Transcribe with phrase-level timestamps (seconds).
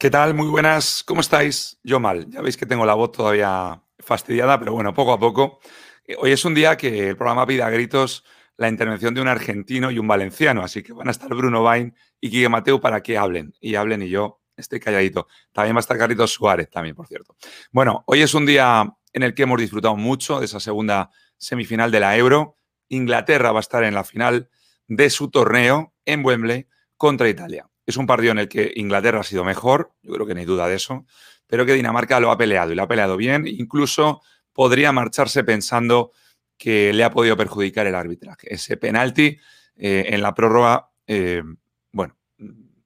[0.00, 0.32] ¿Qué tal?
[0.32, 1.02] Muy buenas.
[1.02, 1.80] ¿Cómo estáis?
[1.82, 2.30] Yo mal.
[2.30, 5.58] Ya veis que tengo la voz todavía fastidiada, pero bueno, poco a poco.
[6.04, 8.24] Eh, hoy es un día que el programa pide a gritos
[8.56, 11.96] la intervención de un argentino y un valenciano, así que van a estar Bruno Bain
[12.20, 13.52] y Quique Mateo para que hablen.
[13.60, 15.26] Y hablen y yo estoy calladito.
[15.52, 17.34] También va a estar Carlitos Suárez, también, por cierto.
[17.72, 21.90] Bueno, hoy es un día en el que hemos disfrutado mucho de esa segunda semifinal
[21.90, 22.54] de la Euro.
[22.88, 24.48] Inglaterra va a estar en la final
[24.86, 27.68] de su torneo en Wembley contra Italia.
[27.88, 30.46] Es un partido en el que Inglaterra ha sido mejor, yo creo que no hay
[30.46, 31.06] duda de eso,
[31.46, 33.46] pero que Dinamarca lo ha peleado y lo ha peleado bien.
[33.46, 34.20] Incluso
[34.52, 36.12] podría marcharse pensando
[36.58, 38.52] que le ha podido perjudicar el arbitraje.
[38.52, 39.38] Ese penalti
[39.74, 41.42] eh, en la prórroga, eh,
[41.90, 42.18] bueno,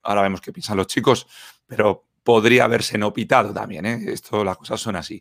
[0.05, 1.27] ahora vemos qué piensan los chicos,
[1.66, 3.87] pero podría haberse no pitado también.
[3.87, 4.05] ¿eh?
[4.06, 5.20] Esto, las cosas son así.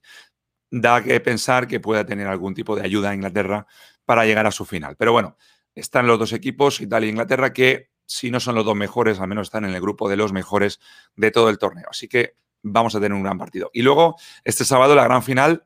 [0.69, 3.65] Da que pensar que pueda tener algún tipo de ayuda a Inglaterra
[4.05, 4.95] para llegar a su final.
[4.95, 5.37] Pero bueno,
[5.73, 9.29] están los dos equipos, Italia e Inglaterra, que si no son los dos mejores, al
[9.29, 10.81] menos están en el grupo de los mejores
[11.15, 11.87] de todo el torneo.
[11.89, 13.71] Así que vamos a tener un gran partido.
[13.73, 15.65] Y luego, este sábado, la gran final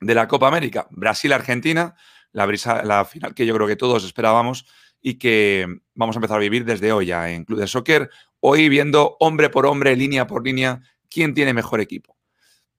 [0.00, 1.94] de la Copa América, Brasil-Argentina,
[2.32, 2.46] la,
[2.82, 4.64] la final que yo creo que todos esperábamos
[5.02, 8.08] y que vamos a empezar a vivir desde hoy ya en Club de Soccer,
[8.40, 12.15] hoy viendo hombre por hombre, línea por línea, quién tiene mejor equipo.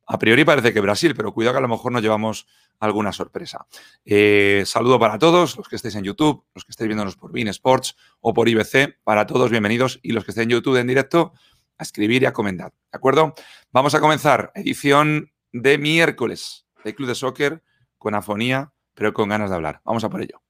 [0.08, 2.47] A priori parece que Brasil, pero cuidado que a lo mejor nos llevamos
[2.80, 3.67] alguna sorpresa.
[4.05, 7.49] Eh, saludo para todos, los que estéis en YouTube, los que estéis viéndonos por Bean
[7.49, 11.33] Sports o por IBC, para todos bienvenidos y los que estén en YouTube en directo,
[11.77, 12.72] a escribir y a comentar.
[12.72, 13.36] ¿De acuerdo?
[13.72, 17.64] Vamos a comenzar edición de miércoles de Club de Soccer
[17.97, 19.81] con afonía, pero con ganas de hablar.
[19.83, 20.42] Vamos a por ello.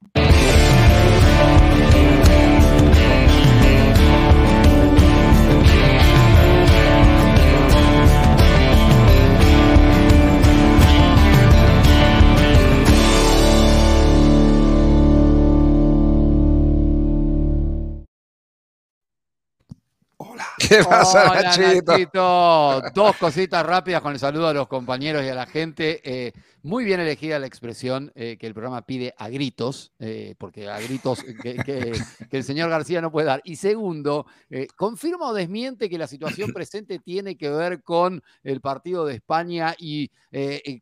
[20.67, 21.91] ¿Qué pasa, Hola, Nachito?
[21.91, 22.81] Nachito.
[22.93, 26.01] Dos cositas rápidas con el saludo a los compañeros y a la gente.
[26.03, 26.33] Eh,
[26.67, 30.79] muy bien elegida la expresión eh, que el programa pide a gritos, eh, porque a
[30.79, 31.93] gritos que, que-
[32.29, 33.41] que el señor García no puede dar.
[33.45, 38.61] Y segundo, eh, confirma o desmiente que la situación presente tiene que ver con el
[38.61, 40.11] partido de España y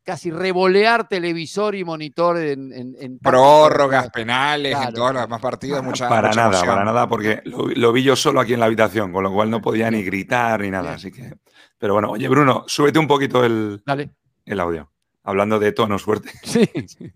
[0.04, 4.92] casi revolear televisor y monitor en, en, en Prórrogas, penales, en Claro.
[4.94, 6.66] todos los demás partidos, mucha para mucha nada, emoción.
[6.74, 9.48] para nada, porque lo, lo vi yo solo aquí en la habitación, con lo cual
[9.48, 10.94] no podía ni gritar ni nada.
[10.94, 11.32] Así que.
[11.78, 14.10] Pero bueno, oye, Bruno, súbete un poquito el, Dale.
[14.44, 14.90] el audio.
[15.26, 16.30] Hablando de tono fuerte.
[16.42, 17.12] Sí.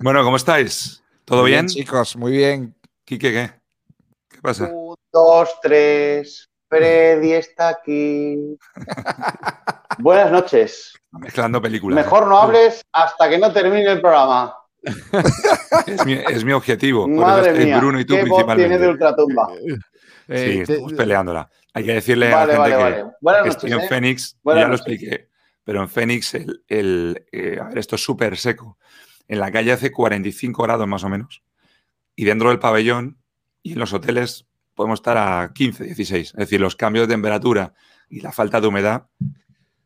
[0.00, 1.02] Bueno, ¿cómo estáis?
[1.24, 1.66] ¿Todo Muy bien?
[1.66, 2.14] chicos?
[2.16, 2.74] Muy bien.
[3.06, 3.50] Quique, ¿qué?
[4.28, 4.64] ¿Qué pasa?
[4.70, 6.46] Un, dos, tres.
[6.68, 8.58] Freddy está aquí.
[9.98, 10.92] Buenas noches.
[11.12, 11.98] Mezclando películas.
[11.98, 12.02] ¿eh?
[12.04, 14.54] Mejor no hables hasta que no termine el programa.
[15.86, 17.08] Es mi, es mi objetivo.
[17.08, 17.78] Madre mía.
[17.78, 18.78] Bruno y tú ¿Qué voz tiene principalmente.
[18.78, 19.48] de ultratumba?
[19.56, 19.74] Sí,
[20.28, 21.48] Eh, estamos peleándola.
[21.72, 22.96] Hay que decirle Vale, a la vale, gente vale.
[22.96, 23.64] que, Buenas que noches.
[23.64, 23.88] estoy en ¿eh?
[23.88, 24.80] Fénix, ya lo noches.
[24.80, 25.27] expliqué,
[25.68, 28.78] pero en Fénix, el, eh, esto es súper seco.
[29.26, 31.42] En la calle hace 45 grados más o menos.
[32.16, 33.18] Y dentro del pabellón
[33.62, 36.28] y en los hoteles podemos estar a 15, 16.
[36.28, 37.74] Es decir, los cambios de temperatura
[38.08, 39.08] y la falta de humedad,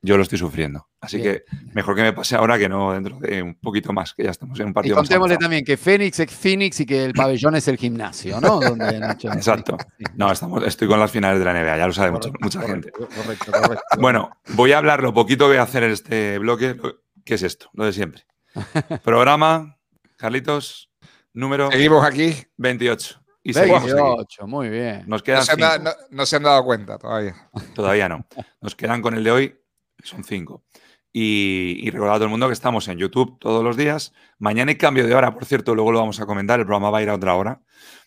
[0.03, 0.89] yo lo estoy sufriendo.
[1.01, 1.35] Así Bien.
[1.47, 4.31] que mejor que me pase ahora que no dentro de un poquito más, que ya
[4.31, 7.13] estamos en un Y partido más contémosle también que Fénix es Phoenix y que el
[7.13, 8.61] pabellón es el gimnasio, ¿no?
[8.61, 9.77] Donde Nacho- Exacto.
[10.17, 12.91] No, estamos, estoy con las finales de la NBA, ya lo sabe Correcto, mucha correcto,
[12.99, 13.15] gente.
[13.17, 13.85] Correcto, correcto.
[14.01, 16.75] Bueno, voy a hablar lo poquito que voy a hacer en este bloque.
[16.75, 17.71] lo- ¿Qué es esto?
[17.75, 18.25] Lo de siempre.
[19.05, 19.79] Programa,
[20.17, 20.91] Carlitos,
[21.33, 22.35] número Seguimos aquí.
[22.57, 23.21] 28.
[23.45, 23.93] Y seguimos aquí.
[23.93, 24.99] 28, muy bien.
[25.07, 25.91] Nos No quedan se, han dado, cinco.
[26.11, 27.35] no- no se han dado cuenta todavía.
[27.75, 28.27] Todavía no.
[28.61, 29.59] Nos quedan con el de hoy,
[30.05, 30.65] son cinco.
[31.13, 34.13] Y, y recordad a todo el mundo que estamos en YouTube todos los días.
[34.39, 36.59] Mañana hay cambio de hora, por cierto, luego lo vamos a comentar.
[36.61, 37.63] El programa va a ir a otra hora.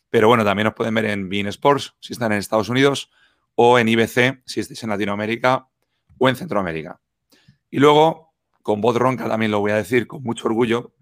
[0.09, 3.11] Pero bueno, también nos pueden ver en Bean Sports, si están en Estados Unidos,
[3.55, 5.67] o en IBC, si estáis en Latinoamérica
[6.17, 7.01] o en Centroamérica.
[7.69, 10.93] Y luego, con voz ronca también lo voy a decir con mucho orgullo,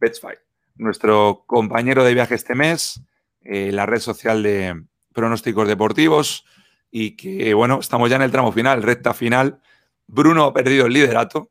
[0.00, 0.38] Betsfight,
[0.76, 3.02] nuestro compañero de viaje este mes,
[3.40, 6.44] eh, la red social de pronósticos deportivos
[6.90, 9.60] y que, bueno, estamos ya en el tramo final, recta final.
[10.06, 11.50] Bruno ha perdido el liderato,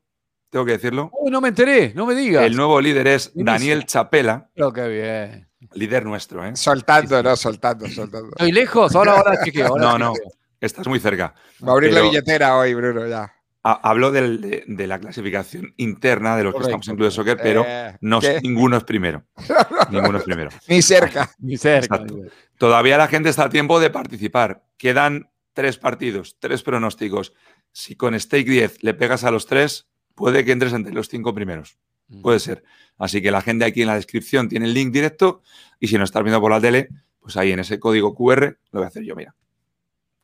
[0.49, 1.09] tengo que decirlo.
[1.13, 2.43] Uy, no me enteré, no me digas.
[2.43, 3.31] El nuevo líder es.
[3.33, 5.47] Daniel Chapela, qué bien.
[5.73, 6.55] líder nuestro, ¿eh?
[6.55, 8.29] Soltando, no, soltando, soltando.
[8.29, 8.95] ¿Estoy lejos?
[8.95, 9.67] Ahora, ahora chequeo.
[9.67, 10.13] ahora No, no,
[10.59, 11.33] estás muy cerca.
[11.65, 13.31] Va a abrir la billetera hoy, Bruno, ya.
[13.63, 17.11] Ha- Hablo del- de, de la clasificación interna de los que estamos en Club de
[17.11, 19.23] Soccer, pero Eh, no, ninguno es primero.
[19.91, 20.49] ninguno es primero.
[20.67, 21.29] Ni cerca.
[21.39, 21.95] Ni cerca.
[21.97, 22.17] Exacto.
[22.57, 24.63] Todavía la gente está a tiempo de participar.
[24.77, 27.33] Quedan tres partidos, tres pronósticos.
[27.71, 31.33] Si con Stake 10 le pegas a los tres, puede que entres entre los cinco
[31.33, 31.77] primeros.
[32.21, 32.63] Puede ser.
[32.97, 35.41] Así que la gente aquí en la descripción tiene el link directo
[35.79, 36.89] y si no estás viendo por la tele,
[37.21, 39.33] pues ahí en ese código QR lo voy a hacer yo, mira.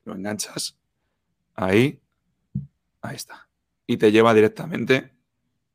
[0.04, 0.78] Lo enganchas.
[1.56, 2.02] Ahí.
[3.02, 3.48] Ahí está.
[3.86, 5.14] Y te lleva directamente.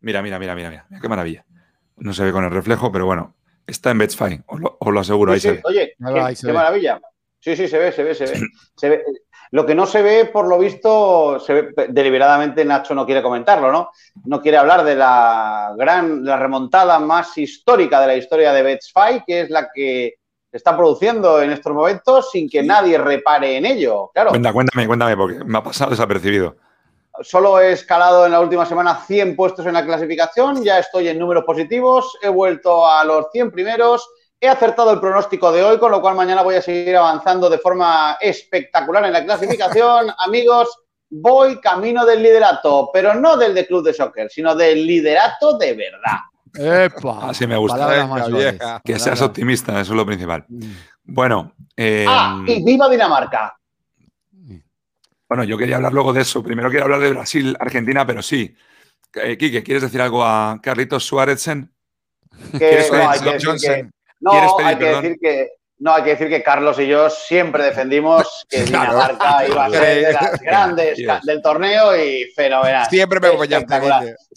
[0.00, 0.86] Mira, mira, mira, mira, mira.
[0.90, 1.46] Mira qué maravilla.
[1.96, 3.34] No se ve con el reflejo, pero bueno,
[3.66, 5.60] está en Betfair, os lo, os lo aseguro, ahí Sí, se ve.
[5.64, 6.52] Oye, Ahí qué, va, ahí se qué ve.
[6.58, 7.00] maravilla.
[7.38, 8.40] Sí, sí, se ve, se ve, se ve.
[8.76, 9.02] Se ve.
[9.52, 13.70] Lo que no se ve, por lo visto, se ve, deliberadamente Nacho no quiere comentarlo,
[13.70, 13.90] ¿no?
[14.24, 19.22] No quiere hablar de la gran, la remontada más histórica de la historia de Betfair,
[19.26, 20.14] que es la que
[20.50, 24.10] se está produciendo en estos momentos sin que nadie repare en ello.
[24.14, 26.56] Claro, Cuenta, cuéntame, cuéntame, porque me ha pasado desapercibido.
[27.20, 31.18] solo he escalado en la última semana 100 puestos en la clasificación, ya estoy en
[31.18, 34.08] números positivos, he vuelto a los 100 primeros,
[34.42, 37.58] he acertado el pronóstico de hoy, con lo cual mañana voy a seguir avanzando de
[37.58, 40.10] forma espectacular en la clasificación.
[40.18, 40.68] Amigos,
[41.08, 45.74] voy camino del liderato, pero no del de Club de Soccer, sino del liderato de
[45.74, 46.18] verdad.
[46.54, 47.30] ¡Epa!
[47.30, 47.86] Así me gusta.
[48.26, 48.82] Vieja.
[48.84, 50.44] Que seas optimista, eso es lo principal.
[50.48, 50.72] Mm.
[51.04, 53.56] Bueno, eh, Ah, y viva Dinamarca.
[55.28, 56.42] bueno, yo quería hablar luego de eso.
[56.42, 58.54] Primero quiero hablar de Brasil, Argentina, pero sí.
[59.14, 61.72] Eh, Quique, ¿quieres decir algo a Carlitos Suárezsen?
[62.52, 63.74] Que, ¿Quieres no, pedir hay que perdón, decir Johnson?
[63.74, 65.02] que, no, ¿Quieres pedir hay que perdón?
[65.02, 65.48] decir que
[65.78, 68.92] no, hay que decir que Carlos y yo siempre defendimos que Claro.
[68.92, 71.22] Dinamarca iba a ser de las grandes Yes.
[71.24, 72.86] del torneo y fenomenal.
[72.88, 73.66] Siempre me apoyaste.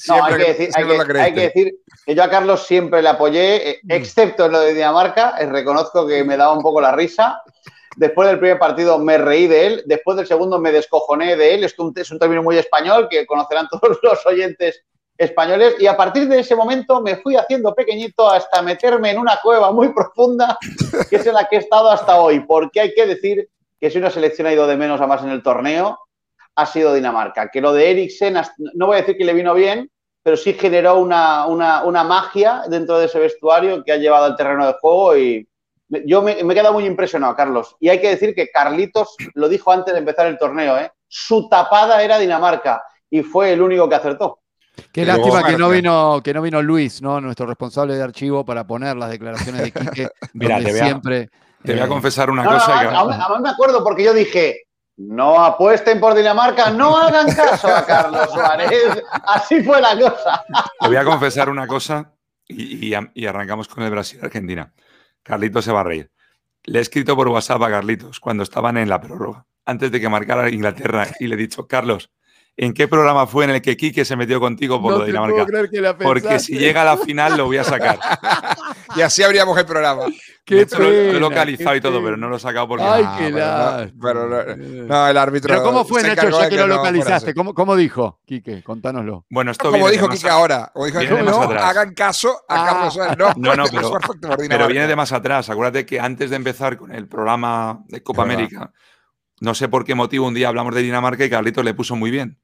[0.08, 3.10] No, hay que, decir, hay, que, hay que decir que yo a Carlos siempre le
[3.10, 5.36] apoyé, eh, excepto en lo de Dinamarca.
[5.40, 7.42] eh, Reconozco que me daba un poco la risa.
[7.96, 9.84] Después del primer partido me reí de él.
[9.86, 11.64] Después del segundo me descojoné de él.
[11.64, 14.84] Es un- es un término muy español que conocerán todos los oyentes
[15.18, 15.76] españoles.
[15.80, 19.72] Y a partir de ese momento me fui haciendo pequeñito hasta meterme en una cueva
[19.72, 20.58] muy profunda,
[21.10, 22.42] que es en la que he estado hasta hoy.
[22.42, 25.30] Porque hay que decir que si una selección ha ido de menos a más en
[25.30, 26.00] el torneo,
[26.56, 27.50] ha sido Dinamarca.
[27.52, 28.36] Que lo de Eriksen,
[28.76, 29.90] no voy a decir que le vino bien,
[30.24, 34.36] pero sí generó una, una- una magia dentro de ese vestuario que ha llevado al
[34.36, 35.48] terreno de juego y
[36.06, 37.76] yo me, me he quedado muy impresionado, Carlos.
[37.80, 40.92] Y hay que decir que Carlitos lo dijo antes de empezar el torneo, ¿eh?
[41.08, 44.40] su tapada era Dinamarca y fue el único que acertó.
[44.92, 47.20] Qué Pero lástima que no vino, que no vino Luis, ¿no?
[47.22, 50.10] Nuestro responsable de archivo para poner las declaraciones de Quique.
[50.34, 51.30] Mira, donde te voy a- siempre.
[51.64, 52.80] Te voy a eh, confesar una No, no, cosa.
[52.80, 54.62] a- que- a- a mí me acuerdo porque yo dije,
[54.98, 58.72] no apuesten por Dinamarca, no hagan caso a Carlos Suárez.
[59.26, 60.44] Así fue la cosa.
[60.80, 62.12] Te voy a confesar una cosa
[62.48, 64.72] y, y- y arrancamos con el Brasil-Argentina.
[65.24, 66.12] Carlitos se va a reír.
[66.66, 70.10] Le he escrito por WhatsApp a Carlitos cuando estaban en la prórroga, antes de que
[70.10, 72.12] marcara Inglaterra, y le he dicho, Carlos,
[72.58, 75.12] ¿en qué programa fue en el que Quique se metió contigo por no lo de
[75.12, 75.46] Dinamarca?
[75.46, 78.00] creer que la Porque si llega a la final lo voy a sacar.
[78.96, 80.04] Y así abríamos el programa.
[80.46, 82.04] Qué De hecho, lo, lo he pena, localizado y todo, pena.
[82.06, 82.86] pero no lo he sacado porque...
[82.86, 83.32] Ay, Ah, qué
[84.02, 85.50] pero no- pero no- No, el árbitro.
[85.50, 87.34] Pero ¿cómo fue, Nacho, ya que lo localizaste?
[87.34, 88.64] ¿Cómo, cómo dijo, Quique?
[88.64, 89.26] Contánoslo.
[89.30, 90.72] Bueno, esto Como viene de dijo a- ahora.
[90.74, 91.64] Como dijo, no, más atrás.
[91.66, 92.66] hagan caso a Ah.
[92.72, 93.18] Carlos Suárez.
[93.18, 93.64] No, No, no,
[94.48, 95.50] pero- viene de más atrás.
[95.50, 98.22] Acuérdate que antes de empezar con el programa de Copa.
[98.24, 98.72] América,
[99.42, 102.12] no sé por qué motivo un día hablamos de Dinamarca y Carlitos le puso muy
[102.12, 102.40] bien.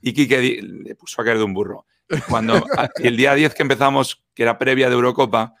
[0.00, 1.86] Y Quique le puso a caer de un burro.
[2.28, 2.64] Cuando,
[2.96, 5.54] el día 10 que empezamos, que era previa de Eurocopa,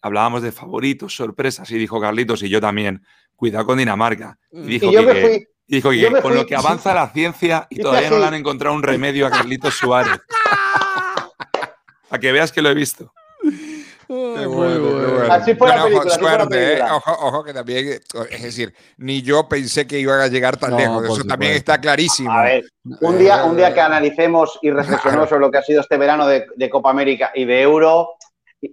[0.00, 3.04] hablábamos de favoritos, sorpresas, y dijo Carlitos, y yo también,
[3.36, 4.38] cuidado con Dinamarca.
[4.52, 6.46] Y dijo Y yo me Quique, fui, y dijo y Quique, yo me con lo
[6.46, 10.20] que avanza la ciencia y todavía no le han encontrado un remedio a Carlitos Suárez.
[12.10, 13.12] A que veas que lo he visto.
[14.06, 15.32] Qué bueno, qué bueno.
[15.32, 16.66] Así fue la Bueno, ojo, película, así fue la suerte, eh.
[16.68, 16.96] película.
[16.96, 20.70] Ojo, ojo, que también, eh, es decir, ni yo pensé que iban a llegar tan
[20.72, 21.04] No, lejos.
[21.04, 21.72] Eso también supuesto.
[21.72, 22.32] está clarísimo.
[22.32, 22.64] A ver,
[23.00, 26.26] un día, un día que analicemos y reflexionemos sobre lo que ha sido este verano
[26.26, 28.10] de, de Copa América y de Euro,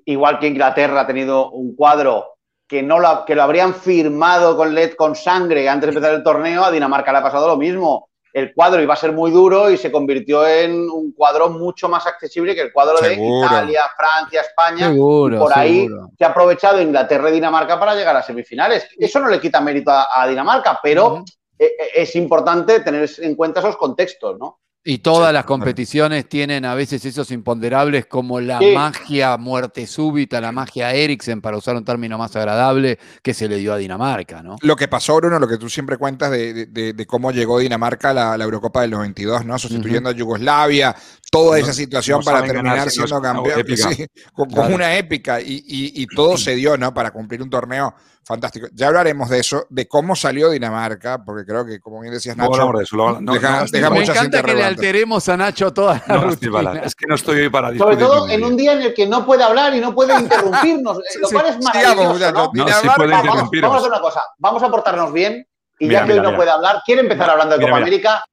[0.05, 2.35] igual que Inglaterra ha tenido un cuadro
[2.67, 6.23] que no lo, que lo habrían firmado con LED con sangre antes de empezar el
[6.23, 8.07] torneo, a Dinamarca le ha pasado lo mismo.
[8.33, 12.07] El cuadro iba a ser muy duro y se convirtió en un cuadro mucho más
[12.07, 13.41] accesible que el cuadro Seguro.
[13.41, 14.89] de Italia, Francia, España.
[14.89, 16.09] Seguro, por ahí seguro.
[16.17, 18.87] se ha aprovechado Inglaterra y Dinamarca para llegar a semifinales.
[18.97, 21.23] Eso no le quita mérito a, a Dinamarca, pero
[21.59, 24.61] eh, eh, es importante tener en cuenta esos contextos, ¿no?
[24.83, 28.71] Y todas las competiciones tienen a veces esos imponderables como la Sí.
[28.73, 33.57] magia muerte súbita, la magia Eriksen, para usar un término más agradable, que se le
[33.57, 34.55] dio a Dinamarca, ¿no?
[34.61, 38.13] Lo que pasó, Bruno, lo que tú siempre cuentas de, de- cómo llegó Dinamarca a
[38.15, 39.59] la, la Eurocopa del 92, ¿no?
[39.59, 40.95] Sustituyendo a Yugoslavia,
[41.31, 43.59] toda No- esa situación no para terminar si no es siendo una campeón.
[43.61, 43.89] épica.
[43.89, 44.75] sí, con, con Claro.
[44.75, 46.93] una épica y, y- y todo se dio, ¿no?
[46.93, 48.67] Para cumplir un torneo fantástico.
[48.73, 52.71] Ya hablaremos de eso, de cómo salió Dinamarca, porque creo que, como bien decías, Nacho,
[52.77, 52.95] de eso.
[52.97, 56.23] no- deja- no- deja no- Me encanta que le alteremos a Nacho toda la no
[56.25, 56.81] rutina.
[56.83, 59.07] Es que no estoy hoy para Sobre todo con en un día en el que
[59.07, 62.31] no puede hablar y no puede interrumpirnos, eh, lo sí, cual es sigamos, maravilloso.
[62.33, 62.39] ¿no?
[62.43, 65.47] No, sí Dinamarca- vamos, vamos a hacer una cosa, vamos a portarnos bien
[65.79, 66.37] y Mira, ya que mira, hoy no mira.
[66.37, 67.87] puede hablar, quiere empezar hablando de Mira, Copa mira.
[67.87, 68.23] América.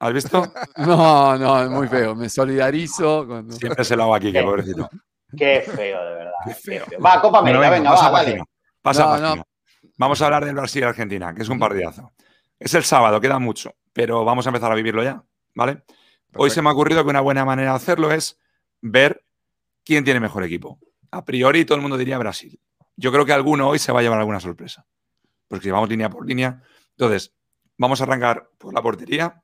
[0.00, 0.42] ¿Has visto?
[0.76, 2.14] No, no, es muy feo.
[2.14, 3.26] Me solidarizo.
[3.26, 4.44] con- Siempre se lo hago aquí, que ¿Qué?
[4.44, 4.90] pobrecito.
[5.36, 6.32] Qué feo, de verdad.
[6.44, 6.84] Qué qué feo.
[7.04, 8.44] Va, Copa América, venga, pasa va, página.
[8.80, 9.34] Pasa No, página.
[9.36, 9.44] no.
[9.96, 12.12] Vamos a hablar del Brasil y Argentina, que es un partidazo.
[12.58, 15.22] Es el sábado, queda mucho, pero vamos a empezar a vivirlo ya,
[15.54, 15.82] ¿vale?
[16.36, 18.38] Hoy se me ha ocurrido que una buena manera de hacerlo es
[18.80, 19.24] ver
[19.84, 20.78] quién tiene mejor equipo.
[21.10, 22.60] A priori todo el mundo diría Brasil.
[22.96, 24.86] Yo creo que alguno hoy se va a llevar alguna sorpresa.
[25.48, 26.62] Porque vamos línea por línea.
[26.90, 27.32] Entonces,
[27.76, 29.42] vamos a arrancar por la portería.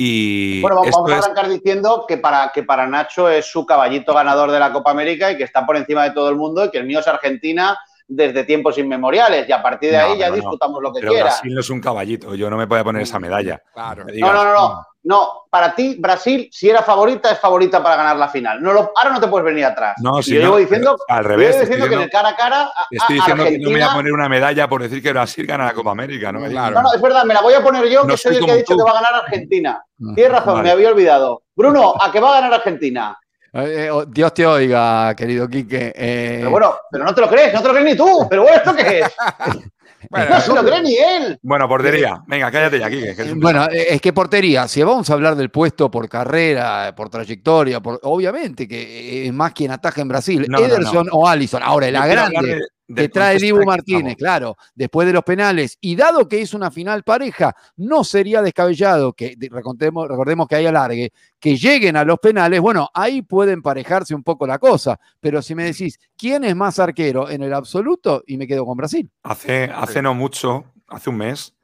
[0.00, 4.14] Y Bueno, vamos, a es- arrancar diciendo que para, que para Nacho es su caballito
[4.14, 6.70] ganador de la Copa América y que está por encima de todo el mundo y
[6.70, 7.76] que el mío es Argentina
[8.08, 10.34] desde tiempos inmemoriales y a partir de No, ahí ya no.
[10.36, 11.26] disfrutamos lo que pero quiera.
[11.26, 12.34] Brasil no es un caballito.
[12.34, 13.62] Yo no me voy a poner esa medalla.
[13.72, 14.04] Claro.
[14.06, 14.84] Me No, digas, no, no, no.
[15.04, 18.60] No, para ti, Brasil, si era favorita, es favorita para ganar la final.
[18.60, 19.94] No lo- ahora no te puedes venir atrás.
[20.02, 21.46] No, si yo no, llevo diciendo, al yo revés.
[21.46, 23.44] llevo te estoy diciendo que en el diciendo- cara a cara te estoy a diciendo
[23.44, 25.72] que no me voy a Argentina- poner una medalla por decir que Brasil gana la
[25.72, 26.32] Copa América.
[26.32, 26.62] No me digas.
[26.70, 26.76] Claro.
[26.76, 28.50] No, no, es verdad, me la voy a poner yo, No que soy el que
[28.50, 28.78] ha dicho tú.
[28.78, 29.82] que va a ganar Argentina.
[30.14, 30.62] Tienes razón, Vale.
[30.64, 31.42] me había olvidado.
[31.56, 33.16] Bruno, ¿a qué va a ganar Argentina?
[33.52, 35.92] Eh, eh, oh, Dios te oiga, querido Quique.
[35.96, 38.26] Eh, Pero bueno, pero no te lo crees, no te lo crees ni tú.
[38.28, 39.06] Pero bueno, ¿esto qué es?
[40.10, 41.38] Bueno, No se lo cree ni él.
[41.42, 42.22] Bueno, portería.
[42.28, 45.34] Venga, cállate ya, Kike, que es un Bueno, es que portería, si vamos a hablar
[45.34, 50.46] del puesto por carrera, por trayectoria, por, obviamente que es más quien ataja en Brasil,
[50.48, 51.62] No, no, Ederson o Allison.
[51.64, 52.60] Ahora, la grande de-
[52.94, 57.02] que trae Dibu Martínez, claro, después de los penales, y dado que es una final
[57.04, 62.18] pareja, no sería descabellado que, de- recordemos, recordemos que hay alargue, que lleguen a los
[62.18, 66.56] penales, bueno, ahí puede emparejarse un poco la cosa, pero si me decís, ¿quién es
[66.56, 68.22] más arquero en el absoluto?
[68.26, 69.10] Y me quedo con Brasil.
[69.22, 71.54] Hace, hace no mucho, hace un mes,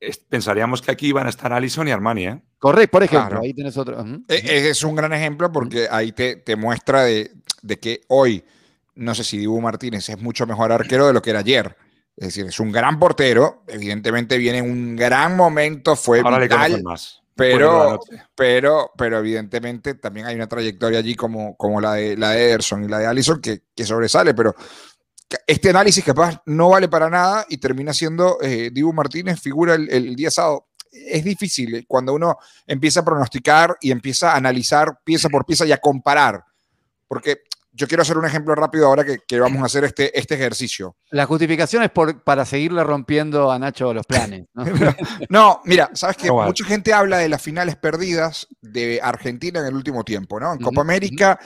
[0.00, 2.42] es- pensaríamos que aquí iban a estar Allison y Armani, ¿eh?
[2.58, 3.42] Correcto, por ejemplo, Claro.
[3.44, 4.00] ahí tenés otro.
[4.00, 4.24] ujú.
[4.28, 8.42] E- es un gran ejemplo porque ahí te, te muestra de, de que hoy,
[8.98, 11.76] no sé si Dibu Martínez es mucho mejor arquero de lo que era ayer.
[12.16, 16.44] Es decir, es un gran portero, evidentemente viene en un gran momento, fue Ahora le
[16.46, 17.22] vital, conocen más.
[17.36, 18.00] pero-
[18.34, 22.82] pero, pero evidentemente también hay una trayectoria allí como, como la, de, la de Ederson
[22.84, 24.54] y la de Allison que, que sobresale, pero
[25.46, 29.88] este análisis capaz no vale para nada y termina siendo eh, Dibu Martínez figura el,
[29.90, 30.66] el día sábado.
[30.90, 35.66] Es difícil eh, cuando uno empieza a pronosticar y empieza a analizar pieza por pieza
[35.66, 36.42] y a comparar,
[37.06, 37.42] porque
[37.78, 40.96] yo quiero hacer un ejemplo rápido ahora que, que vamos a hacer este, este ejercicio.
[41.10, 44.46] La justificación es por, para seguirle rompiendo a Nacho los planes.
[44.54, 44.64] ¿no?
[45.30, 49.74] No, mira, sabes que mucha gente habla de las finales perdidas de Argentina en el
[49.74, 50.52] último tiempo, ¿no?
[50.52, 51.38] En Copa América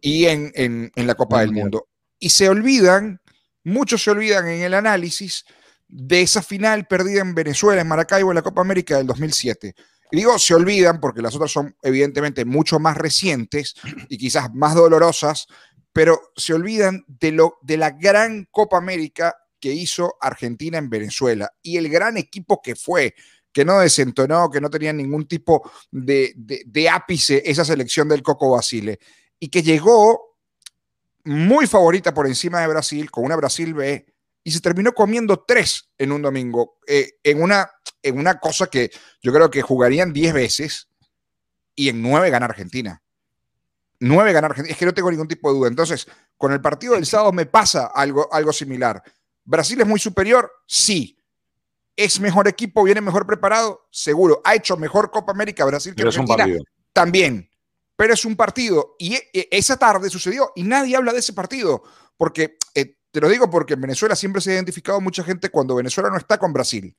[0.00, 1.52] y en, en- en la Copa del.
[1.52, 1.88] Mundo.
[2.18, 3.20] Y se olvidan,
[3.64, 5.44] muchos se olvidan en el análisis
[5.88, 9.74] de esa final perdida en Venezuela, en Maracaibo, en la Copa América del 2007.
[10.12, 13.74] Y digo, se olvidan porque las otras son evidentemente mucho más recientes
[14.08, 15.46] y quizás más dolorosas,
[15.92, 21.52] pero se olvidan de, lo, de la gran Copa América que hizo Argentina en Venezuela
[21.62, 23.14] y el gran equipo que fue,
[23.52, 28.50] que no desentonó, que no tenía ningún tipo de, de- ápice esa selección del Coco
[28.50, 28.98] Basile
[29.38, 30.36] y que llegó
[31.24, 34.06] muy favorita por encima de Brasil, con una Brasil B,
[34.42, 37.70] y se terminó comiendo tres en un domingo, eh, en, una,
[38.02, 38.90] en una cosa que
[39.22, 40.88] yo creo que jugarían 10 veces
[41.74, 43.02] y en nueve gana Argentina.
[44.00, 44.72] Nueve gana Argentina.
[44.72, 45.68] Es que no tengo ningún tipo de duda.
[45.68, 49.02] Entonces, con el partido del sábado me pasa algo, algo similar.
[49.44, 50.50] ¿Brasil es muy superior?
[50.66, 51.16] Sí.
[51.96, 52.82] ¿Es mejor equipo?
[52.82, 53.86] ¿Viene mejor preparado?
[53.90, 54.40] Seguro.
[54.44, 56.44] ¿Ha hecho mejor Copa América Brasil que Pero es un Argentina?
[56.44, 56.64] partido.
[56.92, 57.50] También.
[57.96, 58.96] Pero es un partido.
[58.98, 61.82] Y e- e- esa tarde sucedió y nadie habla de ese partido.
[62.16, 65.74] Porque, eh, te lo digo porque en Venezuela siempre se ha identificado mucha gente cuando
[65.74, 66.96] Venezuela no está con Brasil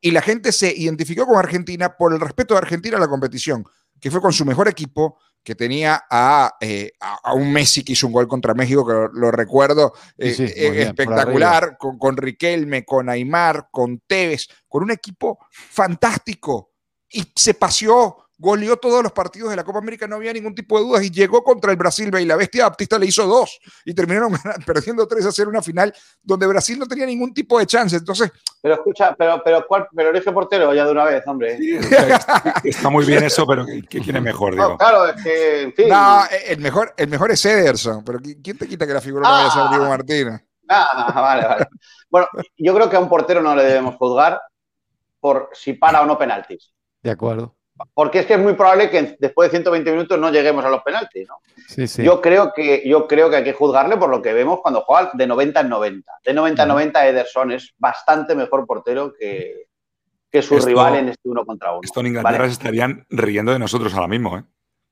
[0.00, 3.64] y la gente se identificó con Argentina por el respeto de Argentina a la competición,
[4.00, 7.92] que fue con su mejor equipo, que tenía a, eh, a, a un Messi que
[7.92, 11.76] hizo un gol contra México, que lo, lo recuerdo, eh, Sí, sí, eh, bien, espectacular,
[11.78, 16.70] con, con Riquelme, con Aymar, con Tevez, con un equipo fantástico.
[17.10, 20.76] Y se paseó, goleó todos los partidos de la Copa América, no había ningún tipo
[20.78, 23.94] de dudas, y llegó contra el Brasil y la bestia Baptista le hizo dos, y
[23.94, 24.32] terminaron
[24.66, 27.94] perdiendo 3 a 0 una final donde Brasil no tenía ningún tipo de chance.
[27.96, 31.56] Entonces, Pero escucha, pero, pero, ¿cuál, pero elige portero ya de una vez, hombre.
[31.56, 34.56] Sí, está, está muy bien eso, pero ¿qué- ¿qué quién es mejor?
[34.56, 34.78] No, Digo.
[34.78, 35.88] claro, es que, en fin.
[35.88, 39.28] No, el mejor, el mejor es Ederson, pero ¿qui- ¿quién te quita que la figura
[39.28, 39.68] no vaya a ser Ah.
[39.70, 40.40] Diego Martínez?
[40.68, 41.66] Ah, vale, vale.
[42.10, 44.40] Bueno, yo creo que a un portero no le debemos juzgar
[45.20, 46.72] por si para o no penaltis.
[47.02, 47.54] De acuerdo.
[47.94, 50.82] Porque es que es muy probable que después de 120 minutos no lleguemos a los
[50.82, 51.36] penaltis, ¿no?
[51.68, 52.02] Sí, sí.
[52.02, 55.10] Yo, creo que, yo creo que hay que juzgarle por lo que vemos cuando juega
[55.14, 56.12] de 90 en 90.
[56.24, 59.66] De 90 en 90 Ederson es bastante mejor portero que,
[60.30, 61.80] que su Esto- rival en este uno contra uno.
[61.82, 62.48] Esto en Inglaterra ¿vale?
[62.48, 64.44] se estarían riendo de nosotros ahora mismo, ¿eh?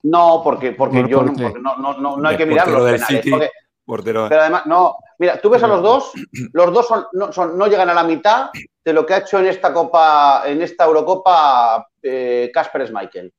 [0.02, 1.42] No, porque, porque ¿Por- yo por no, qué?
[1.42, 3.06] porque no, no, no, no hay que mirar los penales.
[3.06, 3.30] City.
[3.30, 3.50] porque-
[3.84, 4.26] Portero.
[4.28, 6.12] pero además, no, mira, tú ves a los dos,
[6.52, 8.50] los dos son, no, son- no llegan a la mitad
[8.84, 13.32] de lo que ha hecho en esta Copa, en esta Eurocopa eh, Casper Schmeichel.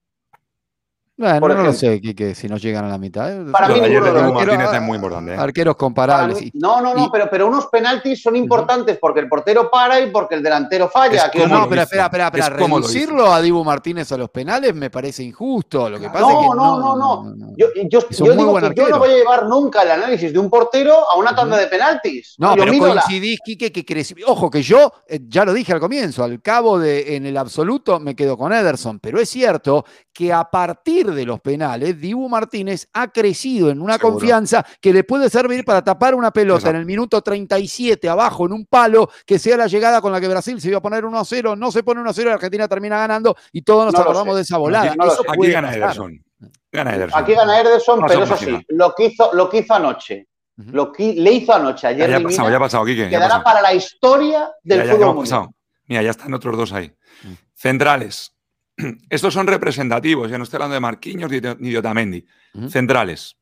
[1.21, 3.31] Bueno, por no lo sé, Quique, si nos llegan a la mitad.
[3.31, 3.45] ¿eh?
[3.51, 4.33] Para Lo mí ayer de dos.
[4.33, 5.37] Martínez es muy importante, ¿eh?
[5.37, 6.41] Arqueros Para comparables.
[6.41, 9.99] mí- no, no, no, y- pero, pero unos penaltis son importantes porque el portero para
[10.01, 11.15] y porque el delantero falla.
[11.15, 14.29] Es que como No, lo no, pero espera, espera, Reducirlo a Dibu Martínez a los
[14.29, 15.89] penales me parece injusto.
[15.89, 17.23] Lo que pasa No, es que no, no, no.
[17.35, 17.53] no.
[17.57, 20.49] Yo, yo, yo digo que yo no voy a llevar nunca el análisis de un
[20.49, 22.35] portero a una tanda de penaltis.
[22.37, 24.15] No, yo pero miro la- coincidís, Quique, que creció.
[24.27, 27.99] Ojo, que yo, eh, ya lo dije al comienzo, al cabo de, en el absoluto,
[27.99, 32.87] me quedo con Ederson, pero es cierto que a partir de los penales, Dibu Martínez
[32.93, 34.13] ha crecido en una Seguro.
[34.13, 36.75] confianza que le puede servir para tapar una pelota Exacto.
[36.75, 40.27] en el minuto 37 abajo en un palo, que sea la llegada con la que
[40.27, 42.33] Brasil se iba a poner 1 a 0, no se pone 1 a 0 y
[42.33, 44.95] Argentina termina ganando y todos nos No acordamos de esa volada.
[44.95, 45.23] no Eso.
[45.27, 45.73] Aquí gana.
[45.73, 46.23] Ederson.
[46.71, 47.21] Gana Ederson.
[47.21, 50.27] Aquí gana Ederson, pero eso sí, lo que hizo, lo que hizo anoche,
[50.57, 53.09] lo que le hizo anoche a Ya, ya pasado, ya ha pasado, Quique.
[53.09, 53.43] quedará pasado.
[53.43, 55.23] para la historia del Ya, ya, fútbol mundial.
[55.39, 55.53] pasado.
[55.87, 56.87] Mira, ya están otros dos ahí.
[57.23, 57.33] Mm.
[57.53, 58.33] Centrales.
[59.09, 62.25] Estos son representativos, ya no estoy hablando de Marquinhos ni de, Otamendi.
[62.69, 63.37] Centrales.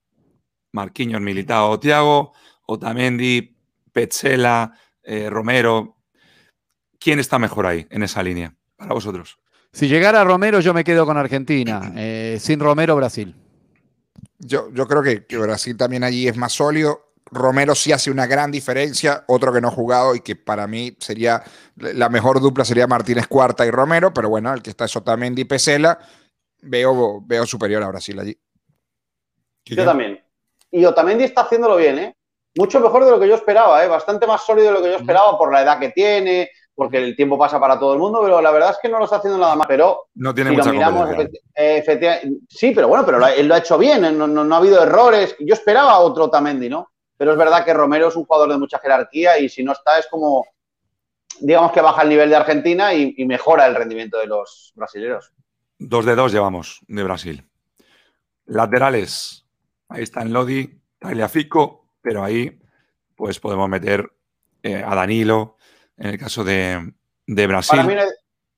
[0.72, 2.34] Marquinhos, Militao, Tiago,
[2.68, 3.56] Otamendi,
[3.92, 5.98] Petzela, eh, Romero.
[7.00, 9.40] ¿Quién está mejor ahí en esa línea para vosotros?
[9.72, 11.94] Si llegara Romero, yo me quedo con Argentina.
[11.96, 13.36] Eh, sin Romero, Brasil.
[14.38, 17.09] Yo, yo creo que, que Brasil también allí es más sólido.
[17.32, 20.96] Romero sí hace una gran diferencia, otro que no ha jugado y que para mí
[21.00, 21.44] sería
[21.76, 25.44] la mejor dupla sería Martínez Cuarta y Romero, pero bueno, el que está es Otamendi
[25.44, 26.00] y Pesela,
[26.62, 28.38] veo, veo superior a Brasil allí.
[29.66, 30.20] Yo también.
[30.72, 32.16] Y Otamendi está haciéndolo bien, ¿eh?
[32.58, 33.88] Mucho mejor de lo que yo esperaba, ¿eh?
[33.88, 37.16] Bastante más sólido de lo que yo esperaba por la edad que tiene, porque el
[37.16, 39.38] tiempo pasa para todo el mundo, pero la verdad es que no lo está haciendo
[39.38, 39.68] nada más.
[39.68, 41.40] Pero No tiene si lo mucha miramos, competencia.
[41.42, 42.18] efecti- eh, efectiva-
[42.50, 44.12] sí, pero bueno, pero lo ha- él lo ha hecho bien, ¿eh?
[44.12, 45.36] no, no- no ha habido errores.
[45.40, 46.90] Yo esperaba otro Otamendi, ¿no?
[47.20, 50.00] Pero es verdad que Romero es un jugador de mucha jerarquía y si no está
[50.00, 50.48] es como,
[51.42, 55.34] digamos que baja el nivel de Argentina y, y mejora el rendimiento de los brasileños.
[55.78, 57.46] Dos de dos llevamos de Brasil.
[58.46, 59.46] Laterales.
[59.90, 62.58] Ahí están Lodi, Tagliafico, pero ahí
[63.18, 64.10] pues podemos meter
[64.64, 65.58] eh, a Danilo
[65.98, 66.94] en el caso de,
[67.28, 67.80] de Brasil.
[67.80, 68.10] Para mí no hay,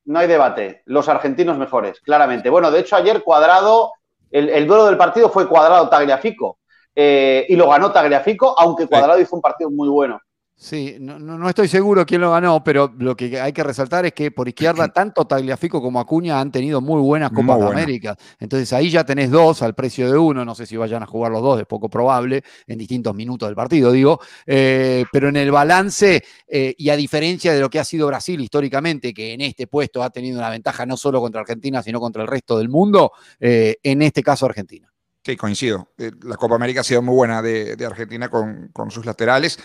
[0.06, 0.84] no hay debate.
[0.86, 2.52] Los argentinos mejores, claramente.
[2.52, 3.94] Bueno, de hecho, ayer Cuadrado,
[4.30, 6.60] el, el duelo del partido fue Cuadrado-Tagliafico.
[6.96, 10.20] Eh, y lo ganó Tagliafico, aunque Cuadrado hizo un partido muy bueno.
[10.62, 14.30] Sí, no, estoy seguro quién lo ganó, pero lo que hay que resaltar es que
[14.30, 17.66] por izquierda tanto Tagliafico como Acuña han tenido muy buenas Muy Copas de.
[17.66, 18.16] América.
[18.40, 21.32] Entonces ahí ya tenés dos al precio de uno, no sé si vayan a jugar
[21.32, 24.20] los dos, es poco probable, en distintos minutos del partido, digo.
[24.46, 28.40] Eh, pero en el balance, eh, y a diferencia de lo que ha sido Brasil
[28.40, 32.22] históricamente, que en este puesto ha tenido una ventaja no solo contra Argentina, sino contra
[32.22, 34.91] el resto del mundo, eh, en este caso Argentina.
[35.24, 35.90] Sí, coincido.
[35.98, 39.60] Eh, La Copa América ha sido muy buena de, de Argentina con, con sus laterales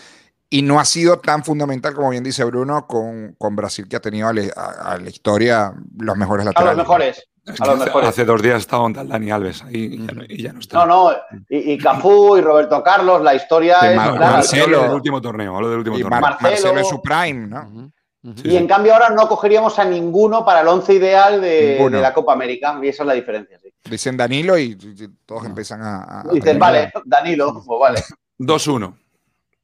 [0.51, 4.01] y no ha sido tan fundamental, como bien dice Bruno, con, con Brasil, que ha
[4.01, 6.77] tenido a, le- a- a la historia los mejores A laterales.
[6.77, 7.29] los mejores.
[7.47, 8.09] Es a los hace, mejores.
[8.09, 10.85] hace dos días estaba Dani Alves ahí y ya no, y ya no está.
[10.85, 11.17] No, no.
[11.49, 13.97] Y, y Cafú y Roberto Carlos, la historia Sí, es.
[13.97, 14.19] Mar-.
[14.19, 14.95] Marcelo, del Marcelo.
[14.97, 16.21] último torneo, hablo del último Y torneo.
[16.21, 16.51] Mar- Marcelo.
[16.75, 17.93] Marcelo en su prime, ¿no?
[18.35, 22.13] Sí, Y en cambio ahora no cogeríamos a ninguno para el once ideal de, la
[22.13, 22.79] Copa América.
[22.83, 23.59] Y esa es la diferencia.
[23.63, 23.73] sí.
[23.89, 25.49] Dicen Danilo y, y todos No.
[25.51, 26.25] empiezan a...
[26.33, 28.03] Dicen, vale, Danilo, pues vale.
[28.39, 28.95] 2-1.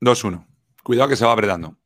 [0.00, 0.46] 2-1.
[0.84, 1.76] Cuidado que se va apretando.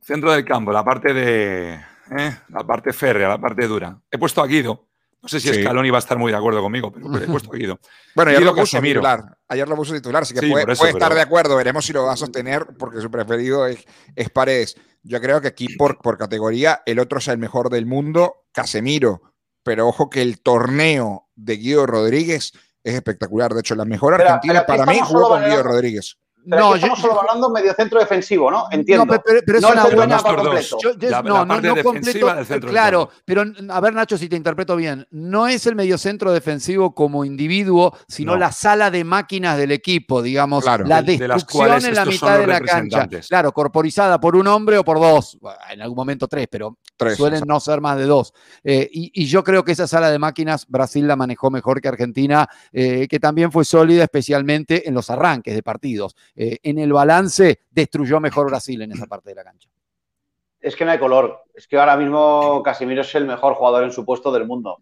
[0.00, 1.74] Centro del campo, la parte de.
[1.74, 3.98] eh, la parte férrea, la parte dura.
[4.10, 4.86] He puesto a Guido.
[5.22, 5.62] No sé si Sí.
[5.62, 7.78] Scaloni va a estar muy de acuerdo conmigo, pero he puesto a Guido.
[8.14, 9.00] Bueno, ayer Guido lo puso Casemiro.
[9.02, 9.38] titular.
[9.48, 11.56] Ayer lo puso titular, así que Sí, puede, por eso, puede estar de acuerdo.
[11.56, 13.84] Veremos si lo va a sostener, porque su preferido es,
[14.16, 14.76] es Paredes.
[15.02, 19.22] Yo creo que aquí, por, por categoría, el otro es el mejor del mundo, Casemiro.
[19.62, 23.54] Pero ojo que el torneo de Guido Rodríguez es espectacular.
[23.54, 26.18] De hecho, la mejor argentina pero para mí jugó con Guido Rodríguez.
[26.48, 28.64] Pero No, yo- estamos yo- solo hablando medio centro defensivo, ¿no?
[28.70, 29.04] Entiendo.
[29.06, 30.78] No, pero, pero es No una buena completo.
[30.82, 33.44] Yo- yo- La- no, la no, parte no defensiva completo, del centro del claro, pero
[33.68, 38.32] a ver Nacho si te interpreto bien, no es el mediocentro defensivo como individuo, sino
[38.32, 38.38] No.
[38.38, 40.84] la sala de máquinas del equipo, digamos, Claro.
[40.86, 44.36] la De- de las destrucción cuales en la mitad de la cancha, claro, corporizada por
[44.36, 45.38] un hombre o por dos,
[45.70, 48.32] en algún momento tres, pero Tres, suelen no ser más de dos.
[48.64, 51.88] Eh, y, y yo creo que esa sala de máquinas Brasil la manejó mejor que
[51.88, 56.14] Argentina, eh, que también fue sólida, especialmente en los arranques de partidos.
[56.36, 59.68] Eh, en el balance destruyó mejor Brasil en esa parte de la cancha.
[60.60, 61.42] Es que no hay color.
[61.54, 64.78] Es que ahora mismo Casemiro es el mejor jugador en su puesto del mundo.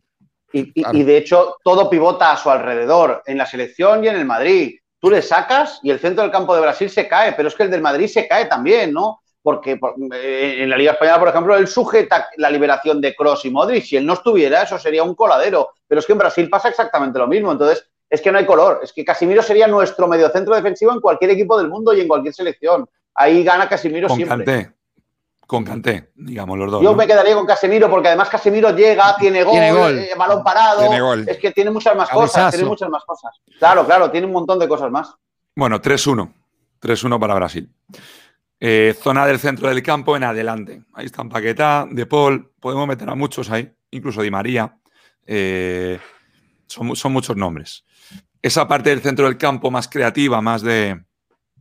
[0.53, 0.99] Y, y- Claro.
[0.99, 4.77] y, de hecho todo pivota a su alrededor, en la selección y en el Madrid.
[5.01, 7.63] Tú le sacas y el centro del campo de Brasil se cae, pero es que
[7.65, 9.21] el del Madrid se cae también, ¿no?
[9.43, 13.45] Porque por- eh, en la Liga Española, por ejemplo, él sujeta la liberación de Cross
[13.45, 13.85] y Modric.
[13.85, 15.69] Si él no estuviera, eso sería un coladero.
[15.87, 17.53] Pero es que en Brasil pasa exactamente lo mismo.
[17.53, 18.81] Entonces, es que no hay color.
[18.83, 22.35] Es que Casimiro sería nuestro mediocentro defensivo en cualquier equipo del mundo y en cualquier
[22.35, 22.89] selección.
[23.15, 24.45] Ahí gana Casimiro Con siempre.
[24.45, 24.73] Kanté.
[25.47, 26.83] Con Kanté, digamos los dos.
[26.83, 26.97] Yo ¿no?
[26.97, 29.99] me quedaría con Casemiro porque además Casemiro llega, tiene gol, Tiene gol.
[29.99, 30.81] eh, balón parado.
[30.81, 31.27] Tiene gol.
[31.27, 33.35] Es que tiene muchas más cosas, tiene muchas más cosas.
[33.59, 35.15] Claro, claro, tiene un montón de cosas más.
[35.57, 36.31] Bueno, 3-1.
[36.83, 37.71] 3-1 para Brasil.
[38.61, 40.83] Eh, zona del centro del campo en adelante.
[40.93, 42.53] Ahí están Paquetá, De Paul.
[42.61, 44.79] Podemos meter a muchos ahí, incluso Di María.
[45.25, 45.99] Eh,
[46.67, 47.85] son muchos nombres.
[48.43, 51.05] Esa parte del centro del campo más creativa, más de,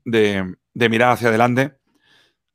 [0.06, 1.78] de, mirar hacia adelante,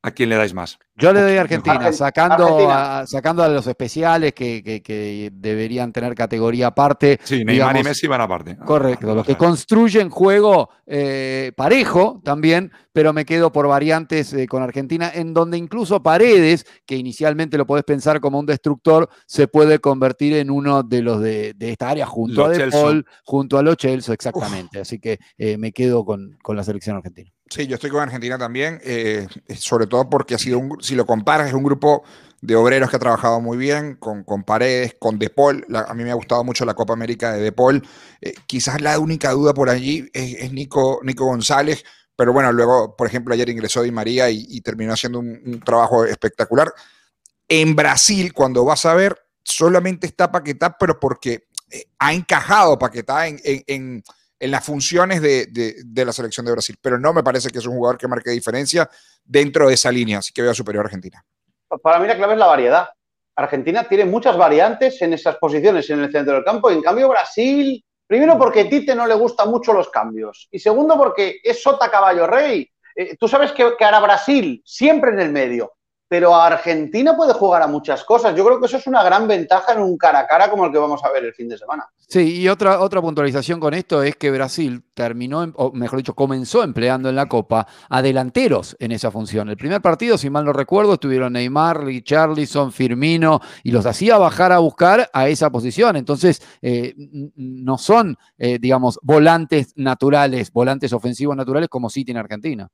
[0.02, 0.78] ¿a quién le dais más?
[0.94, 2.98] Yo le doy a Argentina, Argen- sacando, Argentina.
[2.98, 7.18] A, sacando a los especiales que, que- que deberían tener categoría aparte.
[7.24, 8.56] Sí, Neymar y Messi van aparte.
[8.58, 14.62] Correcto, los que construyen juego eh, parejo también, pero me quedo por variantes eh, con
[14.62, 19.78] Argentina, en donde incluso Paredes, que inicialmente lo podés pensar como un destructor, se puede
[19.78, 22.68] convertir en uno de los de, de esta área junto Lo a De.
[22.70, 24.80] Paul, junto a Lo Celso, exactamente.
[24.80, 27.30] Así que eh, me quedo con, con la selección argentina.
[27.50, 29.26] Sí, yo estoy con Argentina también, eh,
[29.58, 32.02] sobre todo porque ha sido un, si lo comparas, es un grupo
[32.40, 35.64] de obreros que ha trabajado muy bien, con, con Paredes, con De Paul.
[35.68, 37.86] La- a mí me ha gustado mucho la Copa América de De Paul.
[38.22, 41.84] Eh, quizás la única duda por allí es, es Nico, Nico González,
[42.16, 45.60] pero bueno, luego, por ejemplo, ayer ingresó Di María y, y terminó haciendo un, un
[45.60, 46.72] trabajo espectacular.
[47.48, 53.26] En Brasil, cuando vas a ver, solamente está Paquetá, pero porque eh, ha encajado Paquetá
[53.28, 54.02] en, en- en-
[54.42, 57.66] en las funciones de, de- la selección de Brasil, pero no me parece que es
[57.66, 58.90] un jugador que marque diferencia
[59.24, 61.24] dentro de esa línea, así que veo superior a Argentina.
[61.82, 62.88] Para mí la clave es la variedad.
[63.36, 66.70] Argentina tiene muchas variantes en esas posiciones en el centro del campo.
[66.70, 70.48] En cambio, Brasil, primero porque a Tite no le gustan mucho los cambios.
[70.50, 72.68] Y segundo porque es sota caballo rey.
[72.96, 75.72] Eh, Tú sabes que, que hará Brasil siempre en el medio.
[76.12, 78.36] Pero Argentina puede jugar a muchas cosas.
[78.36, 80.70] Yo creo que eso es una gran ventaja en un cara a cara como el
[80.70, 81.88] que vamos a ver el fin de semana.
[81.96, 86.62] Sí, y otra, otra puntualización con esto es que Brasil terminó, o mejor dicho, comenzó
[86.62, 89.48] empleando en la Copa a delanteros en esa función.
[89.48, 94.52] El primer partido, si mal no recuerdo, estuvieron Neymar, Richarlison, Firmino, y los hacía bajar
[94.52, 95.96] a buscar a esa posición.
[95.96, 96.92] Entonces, eh,
[97.36, 102.68] no son, eh, digamos, volantes naturales, volantes ofensivos naturales como sí tiene Argentina.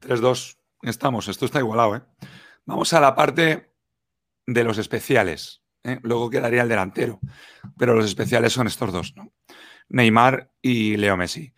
[0.00, 0.58] 3-2.
[0.84, 1.96] Estamos, esto está igualado.
[1.96, 2.02] ¿eh?
[2.66, 3.72] Vamos a la parte
[4.46, 5.62] de los especiales.
[5.82, 5.98] ¿eh?
[6.02, 7.20] Luego quedaría el delantero.
[7.78, 9.32] Pero los especiales son estos dos, ¿no?
[9.88, 11.52] Neymar y Leo Messi.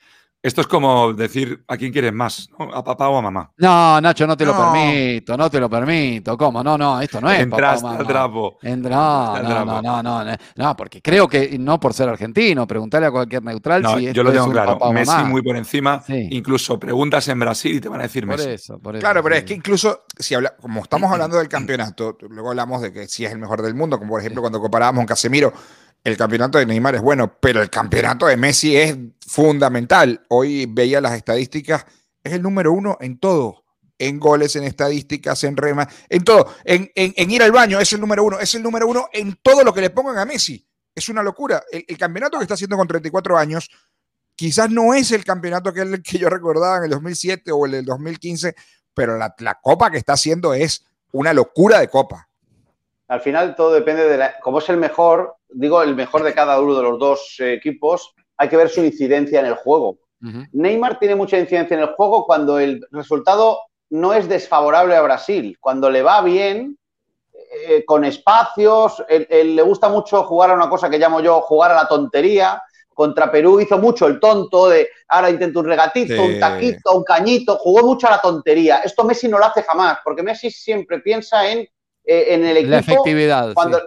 [0.47, 2.73] Esto es como decir a quién quieres más, ¿no?
[2.73, 3.51] a papá o a mamá.
[3.57, 6.39] No, Nacho, no te lo permito, no te lo permito.
[6.39, 6.63] ¿Cómo?
[6.63, 7.39] No, no, esto no es.
[7.47, 7.99] papá o Entraste mamá.
[7.99, 8.59] al trapo.
[8.63, 9.43] No, no, trapo.
[9.43, 13.43] no, no, no, no, no, porque creo que no por ser argentino, preguntarle a cualquier
[13.43, 14.73] neutral No, si yo esto lo es tengo un claro.
[14.75, 15.29] papá o Messi mamá.
[15.29, 16.01] muy por encima.
[16.07, 16.29] Sí.
[16.31, 18.51] Incluso preguntas en Brasil y te van a decir Por Messi.
[18.51, 19.01] eso, por eso.
[19.03, 19.39] Claro, pero sí.
[19.41, 23.25] es que incluso si habla, como estamos hablando del campeonato, luego hablamos de que sí
[23.25, 25.53] es el mejor del mundo, como por ejemplo cuando comparábamos con Casemiro,
[26.07, 30.25] el campeonato de Neymar es bueno, pero el campeonato de Messi es fundamental.
[30.29, 31.85] Hoy veía las estadísticas,
[32.23, 33.65] es el número uno en todo.
[33.99, 36.55] En goles, en estadísticas, en remas, en todo.
[36.63, 38.39] En, ir al baño es el número uno.
[38.39, 40.65] Es el número uno en todo lo que le pongan a Messi.
[40.95, 41.65] Es una locura.
[41.73, 43.69] El, campeonato que está haciendo con 34 años
[44.37, 47.73] quizás no es el campeonato que, el que yo recordaba en el 2007 o el
[47.73, 48.55] del 2015,
[48.95, 52.29] pero la copa que está haciendo es una locura de copa.
[53.09, 56.61] Al final todo depende de la, como es el mejor, digo el mejor de cada
[56.61, 59.99] uno de los dos eh, equipos, hay que ver su incidencia en el juego.
[60.53, 65.57] Neymar tiene mucha incidencia en el juego cuando el resultado no es desfavorable a Brasil,
[65.61, 66.77] cuando le va bien,
[67.69, 71.41] eh, con espacios, él- él le gusta mucho jugar a una cosa que llamo yo
[71.43, 72.61] jugar a la tontería.
[72.93, 76.19] Contra Perú hizo mucho el tonto de ahora intento un regatito, Sí.
[76.35, 78.79] un taquito, un cañito, jugó mucho a la tontería.
[78.79, 81.69] Esto Messi no lo hace jamás, porque Messi siempre piensa en,
[82.07, 82.71] eh, en el equipo.
[82.71, 83.53] La efectividad.
[83.55, 83.85] Cuando, sí.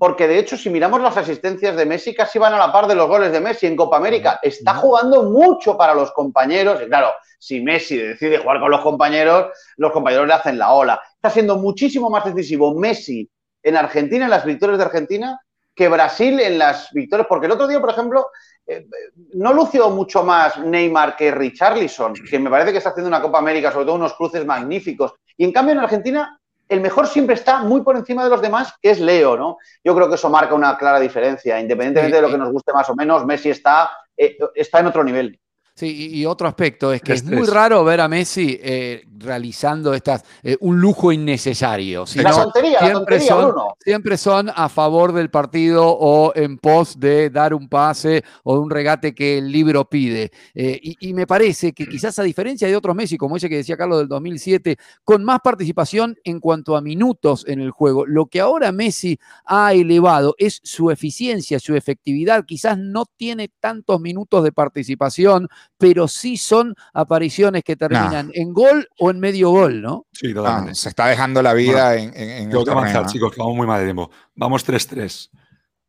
[0.00, 2.94] Porque de hecho, si miramos las asistencias de Messi, casi van a la par de
[2.94, 4.40] los goles de Messi en Copa América.
[4.42, 6.80] Está jugando mucho para los compañeros.
[6.82, 11.02] Y claro, si Messi decide jugar con los compañeros, los compañeros le hacen la ola.
[11.16, 13.28] Está siendo muchísimo más decisivo Messi
[13.62, 15.38] en Argentina, en las victorias de Argentina,
[15.74, 17.26] que Brasil en las victorias.
[17.28, 18.28] Porque el otro día, por ejemplo,
[18.66, 18.86] eh,
[19.34, 23.36] no lució mucho más Neymar que Richarlison, que me parece que está haciendo una Copa
[23.36, 25.12] América, sobre todo unos cruces magníficos.
[25.36, 26.39] Y en cambio, en Argentina,
[26.70, 29.58] el mejor siempre está muy por encima de los demás, que es Leo, ¿no?
[29.82, 31.58] Yo creo que eso marca una clara diferencia.
[31.58, 35.02] Independientemente de lo que nos guste más o menos, Messi está, eh, está en otro
[35.02, 35.39] nivel.
[35.80, 39.02] Sí, y, y otro aspecto es que es Este muy raro ver a Messi eh,
[39.16, 42.04] realizando estas eh, un lujo innecesario.
[42.16, 43.76] La tontería, la siempre tontería, son, Bruno.
[43.82, 48.60] siempre son a favor del partido o en pos de dar un pase o de
[48.60, 50.30] un regate que el libro pide.
[50.54, 53.56] Eh, y, y me parece que quizás a diferencia de otros Messi, como ese que
[53.56, 58.26] decía Carlos del 2007, con más participación en cuanto a minutos en el juego, lo
[58.26, 62.44] que ahora Messi ha elevado es su eficiencia, su efectividad.
[62.44, 68.86] Quizás no tiene tantos minutos de participación, pero sí son apariciones que terminan en gol
[68.98, 70.06] o en medio gol, ¿no?
[70.12, 70.74] Sí, Ah, totalmente.
[70.74, 73.66] se está dejando la vida en, en, en Tengo que avanzar, chicos, que vamos muy
[73.66, 74.10] mal de tiempo.
[74.34, 75.30] Vamos 3-3.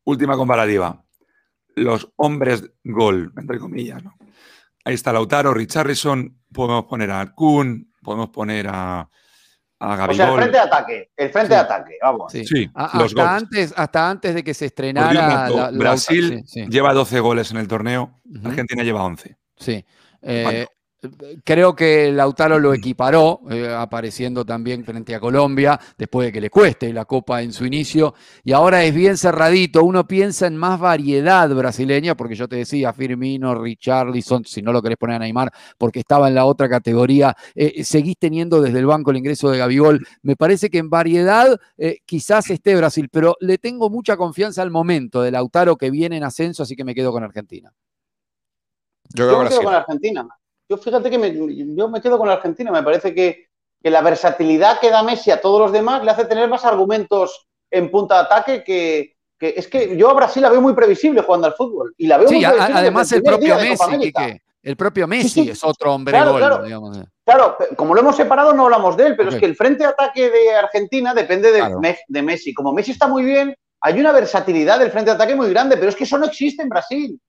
[0.05, 1.03] Última comparativa.
[1.75, 4.15] Los hombres gol, entre comillas, ¿no?
[4.83, 9.01] Ahí está Lautaro, Richarlison, podemos poner a Kun, podemos poner a,
[9.79, 11.11] a O sea, el frente de ataque.
[11.15, 11.53] El frente Sí.
[11.53, 12.31] de ataque, vamos.
[12.31, 12.45] Sí.
[12.45, 13.43] Sí, A- los hasta, goles.
[13.43, 16.69] antes, hasta antes de que se estrenara la- la- Brasil sí, sí.
[16.69, 18.21] lleva 12 goles en el torneo.
[18.43, 19.37] Argentina lleva 11.
[19.61, 19.83] Sí.
[20.21, 20.65] Eh.
[21.43, 26.51] Creo que Lautaro lo equiparó, eh, apareciendo también frente a Colombia, después de que le
[26.51, 28.13] cueste la Copa en su inicio.
[28.43, 29.83] Y ahora es bien cerradito.
[29.83, 34.83] Uno piensa en más variedad brasileña, porque yo te decía, Firmino, Richarlison, si no lo
[34.83, 37.35] querés poner a Neymar, porque estaba en la otra categoría.
[37.55, 40.05] eh, seguís teniendo desde el banco el ingreso de Gabigol.
[40.21, 44.69] Me parece que en variedad eh, quizás esté Brasil, pero le tengo mucha confianza al
[44.69, 47.73] momento de Lautaro que viene en ascenso, así que me quedo con Argentina.
[49.13, 50.27] Yo Yo me quedo con la Argentina.
[50.69, 51.33] Yo fíjate que me,
[51.75, 52.71] yo me quedo con la Argentina.
[52.71, 53.47] Me parece que,
[53.81, 57.47] que la versatilidad que da Messi a todos los demás le hace tener más argumentos
[57.69, 61.21] en punta de ataque que, que- es que yo a Brasil la veo muy previsible
[61.21, 61.93] jugando al fútbol.
[61.97, 65.49] Y la veo Sí, muy a- además el primer propio Messi, el propio Messi sí.
[65.49, 66.63] es otro hombre Claro, gol, claro.
[66.63, 66.99] digamos.
[67.25, 69.35] Claro, como lo hemos separado no hablamos de él, pero Ok.
[69.35, 71.79] es que el frente de ataque de Argentina depende de, Claro.
[71.79, 72.53] Me- de Messi.
[72.53, 75.89] Como Messi está muy bien, hay una versatilidad del frente de ataque muy grande, pero
[75.89, 77.19] es que eso no existe en Brasil.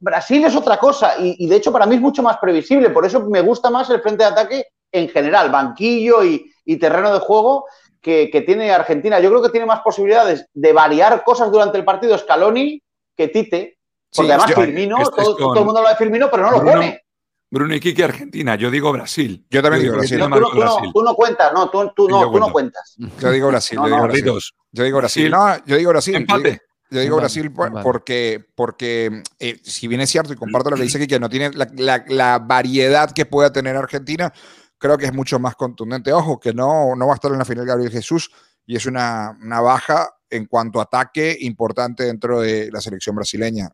[0.00, 3.04] Brasil es otra cosa y, y de hecho para mí es mucho más previsible, por
[3.06, 7.18] eso me gusta más el frente de ataque en general, banquillo y, y terreno de
[7.20, 7.66] juego
[8.00, 9.18] que, que tiene Argentina.
[9.20, 12.80] Yo creo que tiene más posibilidades de variar cosas durante el partido Scaloni
[13.16, 13.78] que Tite,
[14.14, 16.30] porque Sí, además yo- Firmino, este es todo, con- todo el mundo habla de Firmino,
[16.30, 17.02] pero no lo pone.
[17.50, 18.56] Bruno y Kiki, Argentina.
[18.56, 19.46] Yo digo Brasil.
[19.50, 20.18] Yo también digo Brasil.
[20.18, 22.94] No, tú, no, tú no- tú no cuentas, no, tú, no, cuentas.
[23.20, 23.76] Yo digo Brasil.
[23.76, 24.24] No, yo digo no, Brasil.
[24.72, 25.30] Yo digo Brasil.
[25.30, 25.60] Brasil.
[25.60, 26.12] No, yo digo Brasil.
[26.14, 26.62] Yo digo- empate.
[26.90, 27.80] Yo digo Vale, Brasil vale.
[27.82, 31.28] porque, porque eh, si bien es cierto y comparto lo que dice aquí, que no
[31.28, 34.32] tiene la, la- la variedad que pueda tener Argentina,
[34.78, 36.12] creo que es mucho más contundente.
[36.12, 38.30] Ojo, que no, no va a estar en la final Gabriel Jesús
[38.64, 43.68] y es una, una baja en cuanto a ataque importante dentro de la selección brasileña.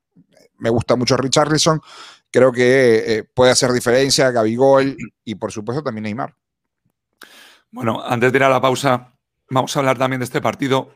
[0.58, 1.80] Me gusta mucho Richarlison,
[2.30, 6.34] creo que eh, puede hacer diferencia, Gabigol y por supuesto también Neymar.
[7.70, 9.12] Bueno, antes de ir a la pausa,
[9.50, 10.90] vamos a hablar también de este partido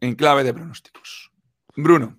[0.00, 1.30] en clave de pronósticos.
[1.76, 2.18] Bruno,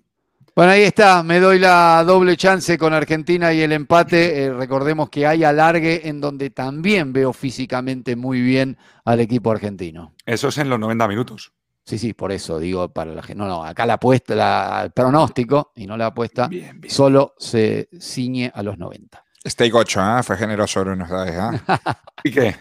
[0.56, 4.44] Bueno, ahí está, me doy la doble chance con Argentina y el empate.
[4.44, 10.14] Eh, recordemos que hay alargue en donde también veo físicamente muy bien al equipo argentino.
[10.26, 11.52] eso es en los 90 minutos.
[11.84, 13.38] Sí, sí, por eso digo para la gente.
[13.42, 16.92] No, no, acá la apuesta, la, el pronóstico y no la apuesta, Bien, bien.
[16.92, 19.24] solo se ciñe a los 90.
[19.48, 20.22] Steak 8, ¿eh?
[20.22, 21.34] fue generoso Bruno esta vez.
[21.34, 21.60] ¿eh?
[22.24, 22.54] ¿Y qué?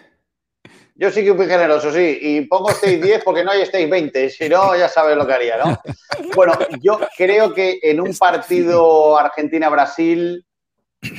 [1.01, 4.29] Yo sí que fui generoso, sí, y pongo stage 10 porque no hay stage 20,
[4.29, 5.77] si no, ya sabes lo que haría, ¿no?
[6.35, 10.45] Bueno, yo creo que en un partido Argentina-Brasil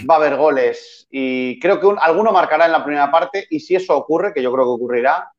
[0.08, 3.60] va a haber goles y creo que un- alguno marcará en la primera parte y
[3.60, 5.32] si eso ocurre, que yo creo que ocurrirá,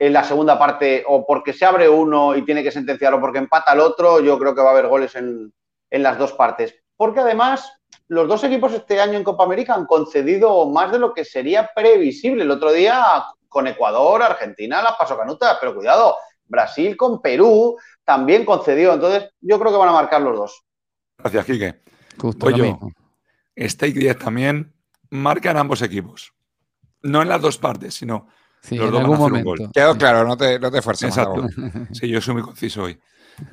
[0.00, 3.38] en la segunda parte o porque se abre uno y tiene que sentenciar o porque
[3.38, 5.52] empata el otro, yo creo que va a haber goles en,
[5.90, 6.74] en las dos partes.
[6.96, 7.72] Porque además
[8.08, 11.70] los dos equipos este año en Copa América han concedido más de lo que sería
[11.74, 12.42] previsible.
[12.44, 13.04] El otro día
[13.48, 18.94] con Ecuador, Argentina las pasó canutas, pero cuidado, Brasil con Perú también concedió.
[18.94, 20.64] Entonces, yo creo que van a marcar los dos.
[21.18, 21.82] Gracias, Quique.
[22.18, 22.46] Justo.
[23.56, 24.72] Stake 10 también
[25.10, 26.32] marcan ambos equipos.
[27.02, 28.28] No en las dos partes, sino.
[28.60, 29.70] Sí, Los en dos van a algún un gol.
[29.72, 31.08] Quedó claro, no te, no te esfuerces.
[31.08, 31.46] Exacto.
[31.92, 32.98] Sí, yo soy muy conciso hoy.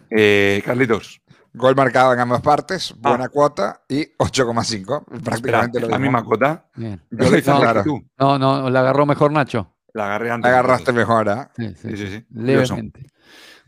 [0.10, 1.22] Eh, Carlitos,
[1.54, 3.10] Gol marcado en ambas partes, Ah.
[3.10, 5.06] buena cuota y 8,5.
[5.06, 6.66] espera, Prácticamente ¿es lo la misma cuota.
[6.76, 7.02] Bien.
[7.12, 7.84] Yo lo hice No, claro.
[8.18, 9.75] No, no, la agarró mejor Nacho.
[9.96, 10.52] La agarré antes.
[10.52, 11.52] La que agarraste mejor, ¿ah?
[11.56, 12.26] Sí, sí, Sí, sí.
[12.32, 13.08] Levemente.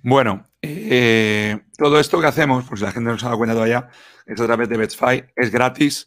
[0.04, 3.54] Bueno, eh, todo esto que hacemos, por si la gente no se ha dado cuenta
[3.54, 3.88] todavía,
[4.26, 6.06] es a través de Betfy, es gratis.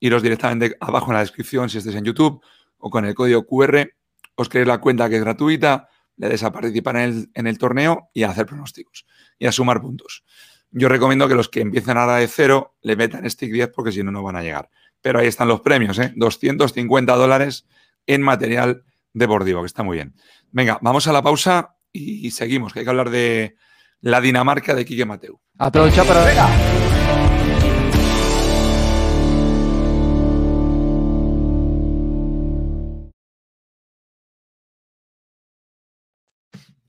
[0.00, 2.42] Iros directamente abajo en la descripción si estáis en YouTube
[2.78, 3.88] o con el código QR,
[4.34, 7.56] os creéis la cuenta que es gratuita, le des a participar en el, en el
[7.56, 9.06] torneo y a hacer pronósticos
[9.38, 10.24] y a sumar puntos.
[10.72, 14.02] Yo recomiendo que los que empiecen ahora de cero le metan Stick 10 porque si
[14.02, 14.68] no, no van a llegar.
[15.00, 16.12] Pero ahí están los premios, ¿eh?
[16.16, 17.68] 250 dólares
[18.06, 20.14] en material de Bordivo, que está muy bien.
[20.50, 23.56] Venga, vamos a la pausa y seguimos, que hay que hablar de
[24.00, 25.40] la Dinamarca de Quique Mateu.
[25.58, 26.24] Aprovecha para...
[26.24, 26.48] Venga.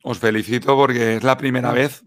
[0.06, 2.04] Os felicito porque es la primera vez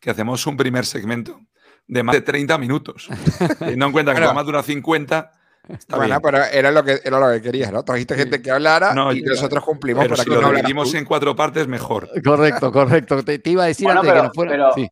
[0.00, 1.40] que hacemos un primer segmento
[1.86, 3.08] de más de 30 minutos.
[3.58, 4.30] Teniendo en cuenta que claro.
[4.30, 5.32] además dura 50,
[5.68, 6.22] Está Bueno, bien.
[6.22, 7.82] pero era lo que era lo que querías, ¿no?
[7.84, 10.50] Trajiste gente que hablara No, y yo- nosotros cumplimos Pero para si que lo no
[10.52, 10.96] dividimos tú.
[10.96, 12.08] en cuatro partes, mejor.
[12.24, 13.22] Correcto, correcto.
[13.24, 14.50] Te, te iba a decir Bueno, antes pero- que nos fuera.
[14.52, 14.88] pero- Sí,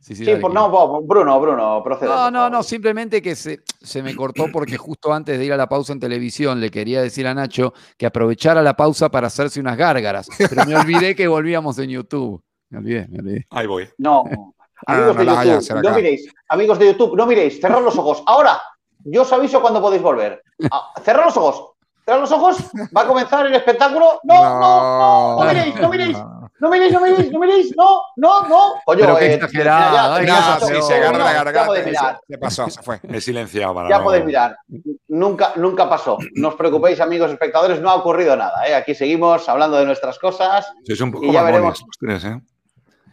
[0.00, 0.48] sí, sí, Sí, Kiko.
[0.48, 2.08] no, Bruno, Bruno, procede.
[2.08, 5.52] No, por no, no, simplemente que se, se me cortó porque justo antes de ir
[5.52, 9.26] a la pausa en televisión le quería decir a Nacho que aprovechara la pausa para
[9.28, 12.42] hacerse unas gárgaras, pero me olvidé que volvíamos en YouTube.
[12.70, 13.46] Me olvidé, me olvidé.
[13.50, 13.88] Ahí voy.
[13.98, 14.22] No.
[14.86, 16.32] Ah, Amigos no de YouTube, no miréis.
[16.48, 17.60] Amigos de YouTube, no miréis.
[17.60, 18.22] Cerrad los ojos.
[18.26, 18.60] Ahora,
[19.04, 20.42] yo os aviso cuando podéis volver.
[20.70, 21.68] Ah, cerrad los ojos.
[22.04, 22.56] Cerrad los ojos.
[22.96, 24.20] Va a comenzar el espectáculo.
[24.24, 24.58] No, no,
[25.38, 25.44] no.
[25.44, 26.18] No miréis, no miréis.
[26.60, 27.76] No miréis, no miréis, no miréis.
[27.76, 28.60] No, no, no.
[28.84, 31.74] Coño, Pero qué eh, exagerado, ya, No, sí, se agarra la garganta.
[31.74, 31.92] Se,
[32.28, 33.00] se pasó, se fue.
[33.02, 34.56] Me he silenciado para Ya no- podéis mirar.
[35.08, 36.18] Nunca, nunca pasó.
[36.34, 38.66] No os preocupéis, amigos espectadores, no ha ocurrido nada.
[38.68, 38.74] ¿eh?
[38.76, 40.72] Aquí seguimos hablando de nuestras cosas.
[40.86, 41.80] Sois un poco Y ya veremos.
[41.80, 42.40] los tres, ¿eh?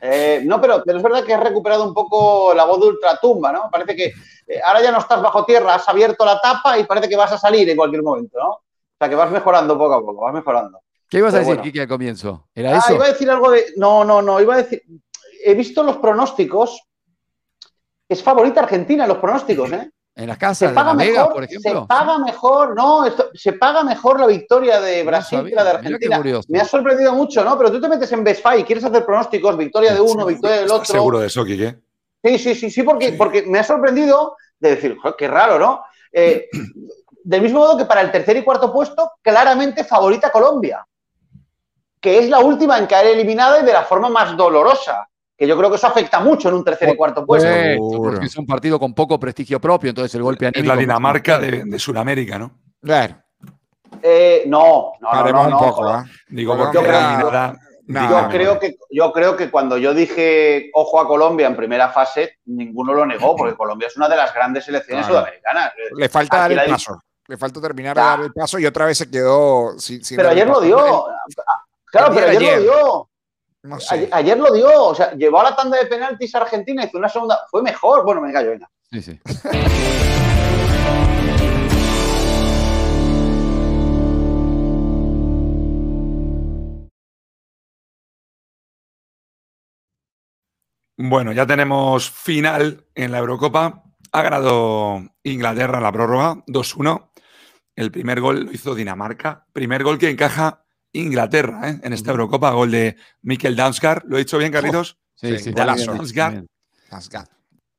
[0.02, 3.52] Eh, no, pero, pero es verdad que has recuperado un poco la voz de ultratumba,
[3.52, 3.70] ¿no?
[3.72, 4.06] Parece que
[4.48, 7.32] eh, ahora ya no estás bajo tierra, has abierto la tapa y parece que vas
[7.32, 8.50] a salir en cualquier momento, ¿no?
[8.52, 8.62] O
[8.98, 10.80] sea, que vas mejorando poco a poco, vas mejorando.
[11.10, 11.64] ¿Qué ibas a decir, bueno.
[11.64, 12.48] Kiki, al comienzo?
[12.54, 12.94] ¿Era Ah, eso?
[12.96, 13.74] iba a decir algo de.
[13.78, 14.84] No, no, no, iba a decir.
[15.44, 16.84] He visto los pronósticos.
[18.08, 19.90] Es favorita Argentina en los pronósticos, ¿eh?
[20.16, 21.82] ¿En las casas de paga La Vega, mejor, por ejemplo?
[21.82, 25.70] se paga mejor, no, esto- se paga mejor la victoria de Brasil que la de
[25.70, 26.22] Argentina.
[26.50, 27.58] Me ha sorprendido mucho, ¿no?
[27.58, 30.66] Pero tú te metes en Best y quieres hacer pronósticos, victoria de uno, victoria del
[30.66, 30.94] ¿Estás otro.
[30.94, 31.78] seguro de eso, Quique?
[32.24, 33.16] Sí, sí, sí, sí, porque, Sí.
[33.18, 35.84] porque me ha sorprendido de decir, "Joder, qué raro, ¿no?
[36.12, 36.48] Eh,
[37.24, 40.86] del mismo modo que para el tercer y cuarto puesto, claramente favorita Colombia,
[42.02, 45.08] que es la última en caer eliminada y de la forma más dolorosa,
[45.40, 47.48] que yo creo que eso afecta mucho en un tercer y cuarto puesto.
[47.98, 51.64] Porque es un partido con poco prestigio propio, entonces el golpe Es la Dinamarca de,
[51.64, 52.52] de Sudamérica, ¿no?
[52.84, 53.16] Claro,
[54.04, 56.06] Eh, no, no, no, paremos no, un poco, ¿ah?
[56.28, 61.00] Digo, Colombia- porque eliminada No, Yo creo, que, yo creo que cuando yo dije ojo
[61.00, 64.66] a Colombia en primera fase, ninguno lo negó, porque Colombia es una de las grandes
[64.66, 65.22] selecciones Claro.
[65.22, 65.72] sudamericanas.
[65.96, 67.02] Le falta dar Aquí el paso.
[67.28, 70.04] Le falta terminar de dar el paso y otra vez se quedó sin.
[70.04, 71.06] sin Pero ayer lo dio.
[71.86, 72.58] Claro, pero Ayer, ayer, ayer.
[72.60, 73.09] lo dio.
[73.64, 73.96] No sé.
[73.96, 74.70] Ayer, ayer lo dio.
[74.86, 77.40] O sea, llevó a la tanda de penaltis a Argentina, hizo una segunda.
[77.50, 78.04] Fue mejor.
[78.06, 78.70] Bueno, me callo, venga.
[78.92, 79.20] Sí, sí.
[91.02, 93.84] Bueno, ya tenemos final en la Eurocopa.
[94.12, 97.12] Ha ganado Inglaterra en la prórroga, 2-1.
[97.76, 99.46] El primer gol lo hizo Dinamarca.
[99.54, 101.80] Primer gol que encaja Inglaterra ¿eh?
[101.84, 102.12] en esta.
[102.12, 102.52] Eurocopa.
[102.52, 104.04] Gol de Mikel Danskar.
[104.08, 104.98] ¿Lo he dicho bien, Carlitos?
[105.16, 105.94] Sí, Sí, sí, golazo.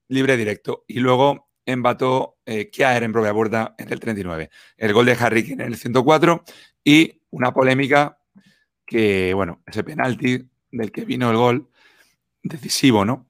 [0.08, 0.84] Libre directo.
[0.86, 4.50] Y luego empató eh, Kjaer en propia puerta en el 39.
[4.76, 6.44] El gol de Harry Kane en el 104.
[6.84, 8.18] Y una polémica
[8.84, 11.70] que, bueno, ese penalti del que vino el gol
[12.42, 13.28] decisivo, ¿no?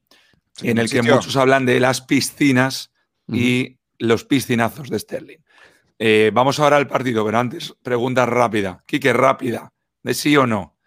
[0.54, 2.92] Sí, en el que muchos hablan de las piscinas
[3.28, 5.38] y los piscinazos de Sterling.
[6.02, 8.82] Eh, vamos ahora al partido, pero antes, pregunta rápida.
[8.86, 9.70] Quique, rápida.
[10.02, 10.78] De sí o no.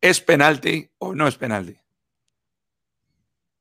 [0.00, 1.76] ¿Es penalti o no es penalti?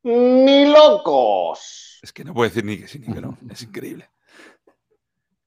[0.04, 2.00] ¡Ni locos!
[2.02, 3.38] Es que no puedo decir ni que sí ni que no.
[3.52, 4.10] Es increíble.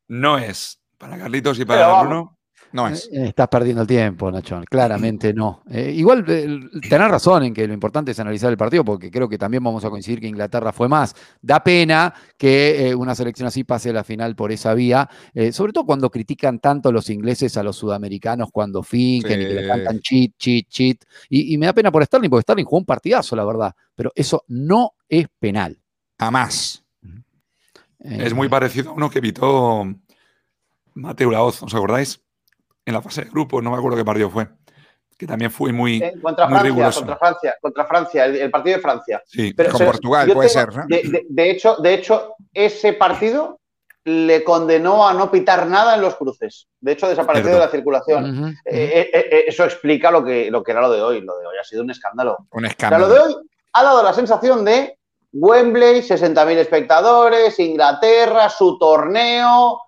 [0.09, 0.79] No es.
[0.99, 2.03] Para Carlitos y para.
[2.03, 2.39] Bruno.
[2.73, 3.09] No es.
[3.13, 4.65] Eh, Estás perdiendo el tiempo, Nachón.
[4.65, 5.63] Claramente no.
[5.71, 9.29] Eh, igual eh, tenés razón en que lo importante es analizar el partido, porque creo
[9.29, 11.15] que también vamos a coincidir que Inglaterra fue más.
[11.41, 15.09] Da pena que eh, una selección así pase a la final por esa vía,
[15.53, 19.67] sobre todo cuando critican tanto los ingleses a los sudamericanos cuando finquen y que le
[19.67, 20.97] cantan cheat, cheat, cheat.
[21.29, 23.75] Y, y me da pena por Sterling, porque Sterling jugó un partidazo, la verdad.
[23.95, 25.79] Pero eso no es penal.
[26.19, 26.83] Jamás.
[28.01, 29.85] Eh, Es muy parecido a uno que evitó
[30.95, 32.21] Mateo Laoz, ¿os acordáis?
[32.87, 34.47] En la fase de grupos, no me acuerdo qué partido fue.
[35.19, 35.97] Que también fue muy.
[36.03, 36.99] Eh, Contra Muy Francia, riguroso.
[37.01, 39.23] contra Francia, contra Francia, el, el partido de Francia.
[39.27, 40.85] Sí, Pero- Con pero Portugal puede tengo- ser, ¿no?
[40.87, 43.59] De, de- de hecho, de hecho, ese partido
[44.05, 46.69] le condenó a no pitar nada en los cruces.
[46.81, 47.61] De hecho, desapareció Cierto.
[47.61, 48.57] de la circulación.
[48.67, 51.23] Eh, eh, eh, eso explica lo que, lo que era lo de hoy.
[51.23, 52.37] Lo de hoy ha sido un escándalo.
[52.53, 53.09] Un O sea, escándalo.
[53.09, 53.37] lo de hoy
[53.73, 54.97] ha dado la sensación de
[55.33, 59.81] Wembley, 60.000 espectadores, Inglaterra, su torneo,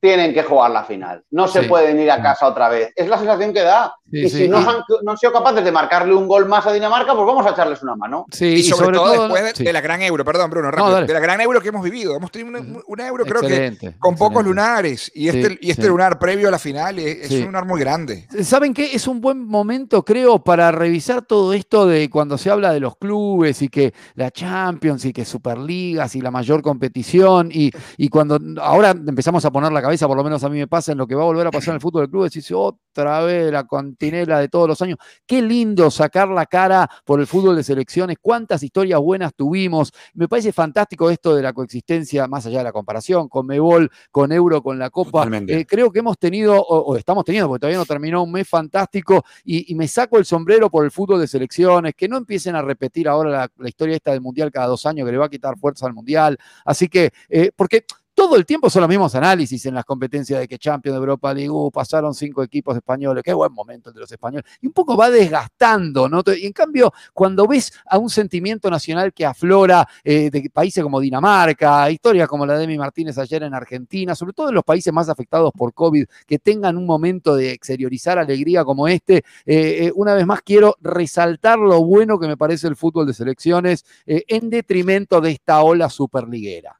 [0.00, 1.24] tienen que jugar la final.
[1.30, 2.92] No se pueden ir a casa otra vez.
[2.94, 3.94] Es la sensación que da.
[4.10, 4.36] Sí, y sí.
[4.38, 7.14] si no, Y- han, no han sido capaces de marcarle un gol más a Dinamarca,
[7.14, 8.26] pues vamos a echarles una mano.
[8.30, 9.64] Sí, Y sobre, todo, después de, sí.
[9.64, 12.16] de la gran euro, perdón, Bruno, rápido, de la gran euro que hemos vivido.
[12.16, 15.10] Hemos tenido una, euro, creo que Excelente, con pocos lunares.
[15.14, 15.88] Y este, Sí, y este sí.
[15.88, 18.26] lunar previo a la final es, un lunar muy grande.
[18.42, 18.94] ¿Saben qué?
[18.94, 22.96] Es un buen momento, creo, para revisar todo esto de cuando se habla de los
[22.96, 28.38] clubes y que la Champions y que Superligas y la mayor competición y, y cuando
[28.60, 31.06] ahora empezamos a poner la cabeza, por lo menos a mí me pasa, en lo
[31.06, 33.64] que va a volver a pasar en el fútbol del club, decís otra vez la
[33.98, 34.98] cantinela de todos los años.
[35.26, 39.92] Qué lindo sacar la cara por el fútbol de selecciones, cuántas historias buenas tuvimos.
[40.14, 44.32] Me parece fantástico esto de la coexistencia, más allá de la comparación, con Mebol, con
[44.32, 45.28] Euro, con la Copa.
[45.48, 49.24] Eh, creo que hemos tenido, o, estamos teniendo, porque todavía no terminó, un mes fantástico
[49.44, 53.08] y, me saco el sombrero por el fútbol de selecciones, que no empiecen a repetir
[53.08, 55.56] ahora la, la historia esta del Mundial cada dos años, que le va a quitar
[55.56, 56.36] fuerza al Mundial.
[56.64, 57.84] Así que, eh, porque
[58.18, 61.32] todo el tiempo son los mismos análisis en las competencias de que Champions de Europa
[61.32, 64.72] League, uh, pasaron cinco equipos españoles, qué buen momento el de los españoles, y un
[64.72, 66.24] poco va desgastando, ¿no?
[66.36, 70.98] Y en cambio, cuando ves a un sentimiento nacional que aflora eh, de países como
[70.98, 74.92] Dinamarca, historias como la de Emi Martínez ayer en Argentina, sobre todo en los países
[74.92, 80.14] más afectados por COVID, que tengan un momento de exteriorizar alegría como este, eh, una
[80.14, 85.20] vez más quiero resaltar lo bueno que me parece el fútbol de selecciones en detrimento
[85.20, 86.77] de esta ola superliguera.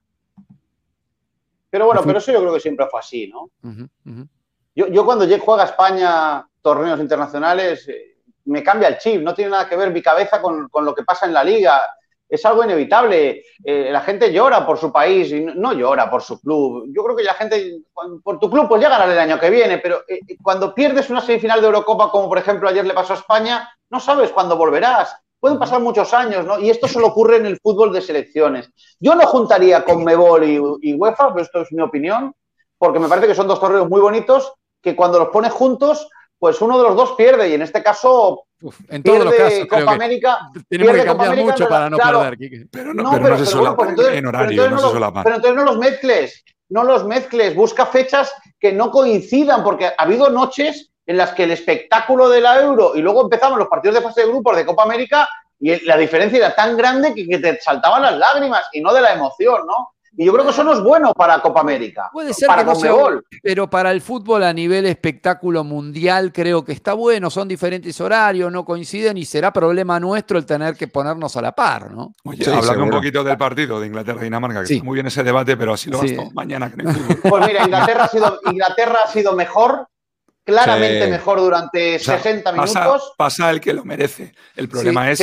[1.79, 3.51] Pero bueno, pero eso yo creo que siempre fue así, ¿no?
[4.75, 8.17] Yo, yo, cuando juega España torneos internacionales, eh,
[8.47, 11.27] me cambia el chip, no tiene nada que ver mi cabeza con, lo que pasa
[11.27, 11.83] en la liga.
[12.29, 13.45] Es algo inevitable.
[13.63, 16.87] Eh, la gente llora por su país y no, llora por su club.
[16.93, 17.79] Yo creo que la gente,
[18.25, 21.21] por tu club, pues ya ganará el año que viene, pero eh, cuando pierdes una
[21.21, 25.17] semifinal de Eurocopa, como por ejemplo ayer le pasó a España, no sabes cuándo volverás.
[25.41, 26.59] Pueden pasar muchos años, ¿no?
[26.59, 28.71] Y esto solo ocurre en el fútbol de selecciones.
[28.99, 32.35] Yo no juntaría con Mebol y, UEFA, pero esto es mi opinión,
[32.77, 36.09] porque me parece que son dos torneos muy bonitos que cuando los pones juntos,
[36.39, 37.49] pues uno de los dos pierde.
[37.49, 38.47] Y en este caso,
[38.89, 40.39] en todos los casos, Copa América.
[40.69, 44.75] Tenemos que cambiar mucho para no perder, Pero no, pero, no se en horario, pero
[44.75, 49.63] entonces, no, pero entonces no los mezcles, no los mezcles, busca fechas que no coincidan,
[49.63, 53.59] porque ha habido noches en las que el espectáculo de la Euro y luego empezamos
[53.59, 55.27] los partidos de fase de grupos de Copa América
[55.59, 59.15] y la diferencia era tan grande que, te saltaban las lágrimas y no de la
[59.15, 59.95] emoción, ¿no?
[60.19, 62.11] Y yo creo que eso no es bueno para Copa América.
[62.13, 62.93] Puede ser para que no sea,
[63.43, 67.31] pero para el fútbol a nivel espectáculo mundial creo que está bueno.
[67.31, 71.53] Son diferentes horarios, no coinciden y será problema nuestro el tener que ponernos a la
[71.53, 72.13] par, ¿no?
[72.25, 75.73] Oye, hablando un poquito del partido de Inglaterra-Dinamarca, que está muy bien ese debate, pero
[75.73, 76.17] así lo sí.
[76.35, 76.71] mañana.
[77.23, 79.89] Pues mira, Inglaterra ha sido, Inglaterra ha sido mejor
[80.49, 83.13] claramente mejor durante 60 minutos.
[83.17, 84.33] Pasa, el que lo merece.
[84.57, 85.19] El problema es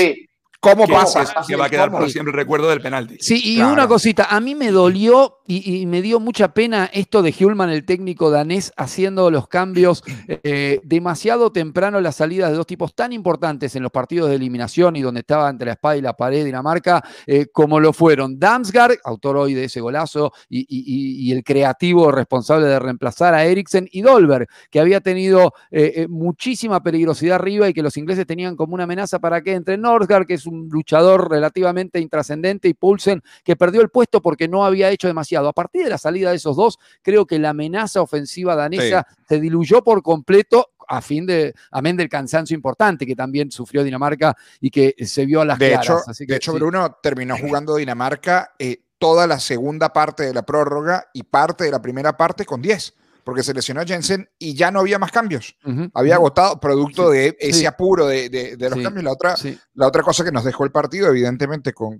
[0.59, 1.25] ¿Cómo pasa?
[1.47, 3.17] Que va a quedar por siempre el recuerdo del penalti.
[3.19, 7.33] Sí, y una cosita, a mí me dolió y, me dio mucha pena esto de
[7.39, 12.95] Hulman, el técnico danés, haciendo los cambios eh, demasiado temprano, las salidas de dos tipos
[12.95, 16.13] tan importantes en los partidos de eliminación y donde estaba entre la espada y la
[16.13, 22.11] pared Dinamarca, eh, como lo fueron Damsgaard, autor hoy de ese golazo, y, el creativo
[22.11, 27.73] responsable de reemplazar a Eriksen, y Dolberg, que había tenido eh, muchísima peligrosidad arriba y
[27.73, 31.29] que los ingleses tenían como una amenaza para que entre Northgard, que es un luchador
[31.29, 35.47] relativamente intrascendente, y Poulsen, que perdió el puesto porque no había hecho demasiado.
[35.47, 39.39] A partir de la salida de esos dos, creo que la amenaza ofensiva danesa se
[39.39, 44.69] diluyó por completo a fin de, amén del cansancio importante que también sufrió Dinamarca y
[44.69, 49.27] que se vio a las de Hecho, de hecho, Bruno terminó jugando Dinamarca eh, toda
[49.27, 52.93] la segunda parte de la prórroga y parte de la primera parte con 10
[53.26, 55.57] porque se lesionó Jensen y ya no había más cambios.
[55.95, 59.03] había agotado producto de ese apuro de, los cambios.
[59.03, 59.36] La otra,
[59.73, 61.99] la otra cosa que nos dejó el partido, evidentemente, con,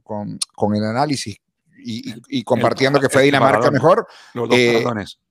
[0.76, 1.36] el análisis
[1.78, 4.08] y, compartiendo que fue Dinamarca mejor.
[4.36, 4.84] Los dos eh,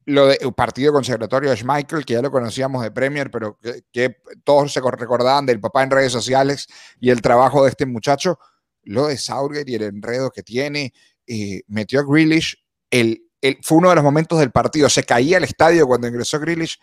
[0.06, 3.58] lo de partido consagratorio de Schmeichel, que ya lo conocíamos de Premier, pero
[3.92, 6.66] que, todos se recordaban del papá en redes sociales
[7.00, 8.40] y el trabajo de este muchacho.
[8.82, 10.92] Lo de Southgate y el enredo que tiene.
[11.26, 12.58] Eh, metió a Grealish.
[12.90, 13.23] El,
[13.62, 14.88] fue uno de los momentos del partido.
[14.88, 16.78] Se caía el estadio cuando ingresó Grealish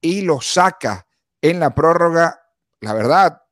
[0.00, 1.06] y lo saca
[1.40, 2.40] en la prórroga.
[2.80, 3.42] La verdad,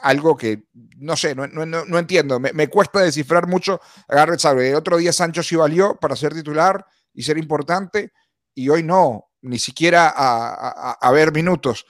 [0.00, 0.64] algo que
[0.98, 2.40] no sé, no, entiendo.
[2.40, 6.84] Me, cuesta descifrar mucho a Garrett El otro día Sancho sí valió para ser titular
[7.12, 8.12] y ser importante,
[8.54, 11.86] y hoy no, ni siquiera a, ver minutos.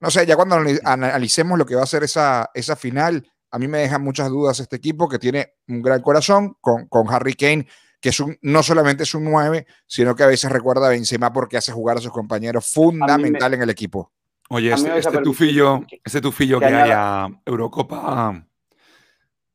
[0.00, 3.68] No sé, ya cuando analicemos lo que va a ser esa, esa final, a mí
[3.68, 7.66] me dejan muchas dudas este equipo que tiene un gran corazón con, con Harry Kane
[8.00, 11.32] que es un, no solamente es un 9, sino que a veces recuerda a Benzema
[11.32, 14.12] porque hace jugar a sus compañeros fundamental en el equipo.
[14.48, 18.46] Oye, este, este tufillo, este tufillo que, haya Eurocopa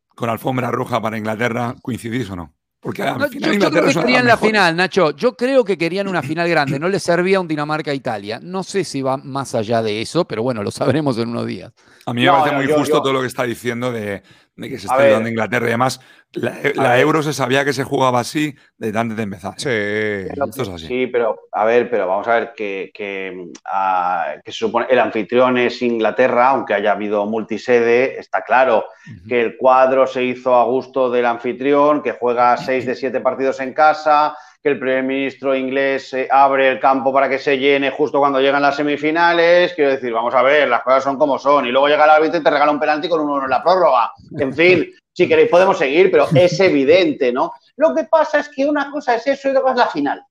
[0.09, 2.53] con alfombra roja para Inglaterra, ¿coincidís o no?
[2.81, 5.11] Porque al final yo, creo que querían la final, Nacho.
[5.11, 6.79] Yo creo que querían una final grande.
[6.79, 8.39] No les servía un Dinamarca-Italia.
[8.41, 11.71] No sé si va más allá de eso, pero bueno, lo sabremos en unos días.
[12.07, 14.23] A mí me parece muy justo todo lo que está diciendo de,
[14.61, 15.99] de que se está ayudando Inglaterra y además
[16.33, 19.53] la, Euro se sabía que se jugaba así de antes de empezar.
[19.57, 24.99] Sí, sí, pero a ver, pero vamos a ver que, que, ah, se supone el
[24.99, 28.85] anfitrión es Inglaterra, aunque haya habido multisede, está claro
[29.27, 33.59] que el cuadro se hizo a gusto del anfitrión, que juega seis de siete partidos
[33.59, 37.89] en casa, que el primer ministro inglés eh, abre el campo para que se llene
[37.89, 39.73] justo cuando llegan las semifinales.
[39.73, 41.65] Quiero decir, vamos a ver, las cosas son como son.
[41.65, 44.11] Y luego llega el árbitro y te regala un penalti con uno en la prórroga.
[44.37, 47.53] En fin, si queréis podemos seguir, pero es evidente, ¿no?
[47.77, 50.25] Lo que pasa es que una cosa es eso y otra cosa es la final.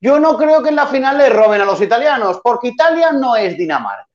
[0.00, 3.36] Yo no creo que en la final le roben a los italianos, porque Italia no
[3.36, 4.06] es Dinamarca.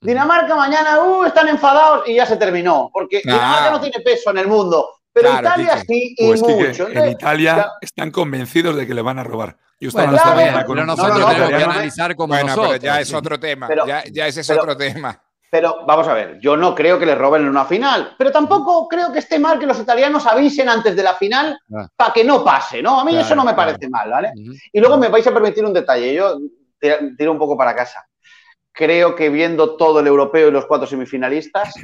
[0.00, 4.38] Dinamarca mañana, uh, están enfadados y ya se terminó, porque Dinamarca no tiene peso en
[4.38, 4.90] el mundo.
[5.14, 6.88] Pero Italia sí y pues mucho.
[6.88, 9.56] en Italia están convencidos de que le van a robar.
[9.78, 12.72] Yo estaba bueno, pero nosotros tenemos que analizar como bueno, nosotros.
[12.72, 13.68] Pero ya es otro tema.
[13.86, 15.20] ya, ya, ese es otro tema.
[15.50, 18.88] Pero vamos a ver, yo no creo que le roben en una final, pero tampoco
[18.88, 21.86] creo que esté mal que los italianos avisen antes de la final ah.
[21.94, 22.98] para que no pase, ¿no?
[22.98, 24.32] A mí eso no me parece mal, ¿vale?
[24.72, 26.40] Y luego me vais a permitir un detalle, yo
[27.16, 28.04] tiro un poco para casa.
[28.72, 31.76] Creo que viendo todo el europeo y los cuatro semifinalistas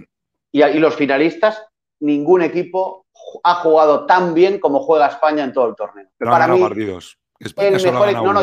[0.50, 1.62] y, y los finalistas,
[2.00, 3.06] ningún equipo
[3.42, 6.06] ha jugado tan bien como juega España en todo el torneo.
[6.18, 7.18] No para mí, partidos.
[7.38, 8.42] España el mejor, no, no,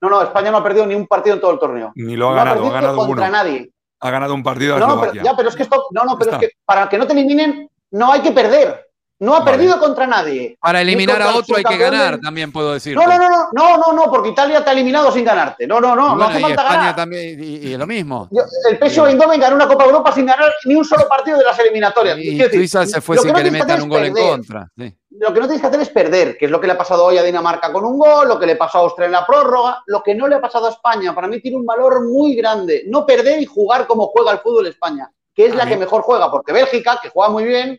[0.00, 1.92] no, no, España no ha perdido ni un partido en todo el torneo.
[1.94, 3.70] Ni lo ha ganado, ha, ganado contra nadie.
[4.00, 6.32] Ha ganado un partido a no, pero, ya, pero es que esto, no, no, pero
[6.32, 8.91] es que para que no te eliminen no hay que perder.
[9.22, 10.58] No ha perdido contra nadie.
[10.60, 12.96] Para eliminar a otro hay que ganar, también puedo decir.
[12.96, 15.64] No, no, no, no, no, no, no, porque Italia te ha eliminado sin ganarte.
[15.64, 16.96] No, no, no, no hace falta España ganar.
[16.96, 18.28] también, y, lo mismo.
[18.68, 21.56] el PSV Eindhoven ganó una Copa Europa sin ganar ni un solo partido de las
[21.56, 22.18] eliminatorias.
[22.18, 24.68] Y Suiza se fue sin que, le metan un gol en contra.
[24.76, 27.04] Lo que no tienes que hacer es perder, que es lo que le ha pasado
[27.04, 29.84] hoy a Dinamarca con un gol, lo que le pasó a Austria en la prórroga,
[29.86, 31.14] lo que no le ha pasado a España.
[31.14, 32.82] Para mí tiene un valor muy grande.
[32.88, 36.28] No perder y jugar como juega el fútbol España, que es la que mejor juega,
[36.28, 37.78] porque Bélgica, que juega muy bien,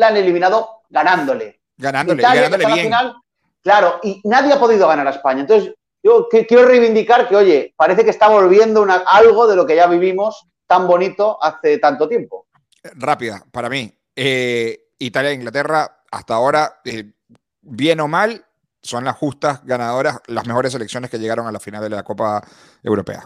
[0.00, 1.60] la han eliminado ganándole.
[1.76, 2.86] Ganándole, ganándole bien.
[2.86, 3.16] Final,
[3.62, 5.42] claro, y nadie ha podido ganar a España.
[5.42, 9.76] Entonces, yo quiero reivindicar que, oye, parece que está volviendo una, algo de lo que
[9.76, 12.46] ya vivimos tan bonito hace tanto tiempo.
[12.82, 13.92] Rápida, para mí.
[14.16, 17.12] Eh, Italia e Inglaterra, hasta ahora, eh,
[17.60, 18.44] bien o mal,
[18.82, 22.42] son las justas ganadoras, las mejores selecciones que llegaron a la final de la Copa
[22.82, 23.24] Europea.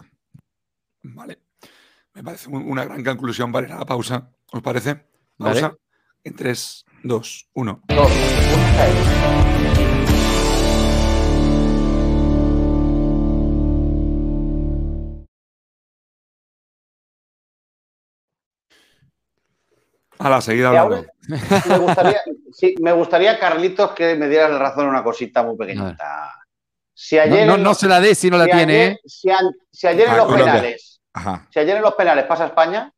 [1.03, 1.39] Vale.
[2.13, 4.31] Me parece una gran conclusión vale la pausa.
[4.51, 5.05] ¿Os parece?
[5.37, 5.75] Pausa.
[6.25, 7.81] En 3, 2, 1.
[20.17, 21.05] A la seguida hablando.
[21.27, 22.21] Me gustaría,
[22.51, 26.33] sí, me gustaría, Carlitos, que me dieras la razón en una cosita muy pequeñita.
[26.91, 28.85] Si ayer no, no, se la dé si no la tiene.
[28.85, 28.99] ¿eh?
[29.05, 31.01] si, ayer en los penales,
[31.51, 32.91] si ayer en los penales pasa España,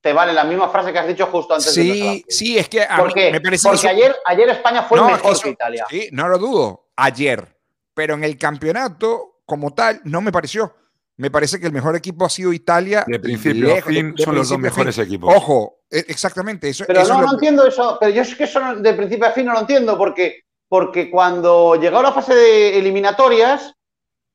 [0.00, 2.82] te vale la misma frase que has dicho justo antes sí, de Sí, es que
[2.82, 5.86] a Porque, me parece porque ayer, ayer España fue mejor que Italia.
[5.88, 7.56] Sí, no lo dudo, ayer.
[7.92, 10.74] Pero en el campeonato, como tal, no me pareció.
[11.16, 13.04] Me parece que el mejor equipo ha sido Italia.
[13.06, 15.34] De principio a fin son los dos mejores equipos.
[15.34, 16.70] Ojo, e, exactamente.
[16.70, 17.98] Eso, pero no, no entiendo eso.
[18.00, 21.74] Pero yo es que eso de principio a fin no lo entiendo porque, porque cuando
[21.76, 23.74] llegó la fase de eliminatorias,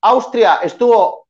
[0.02, 1.28] Austria estuvo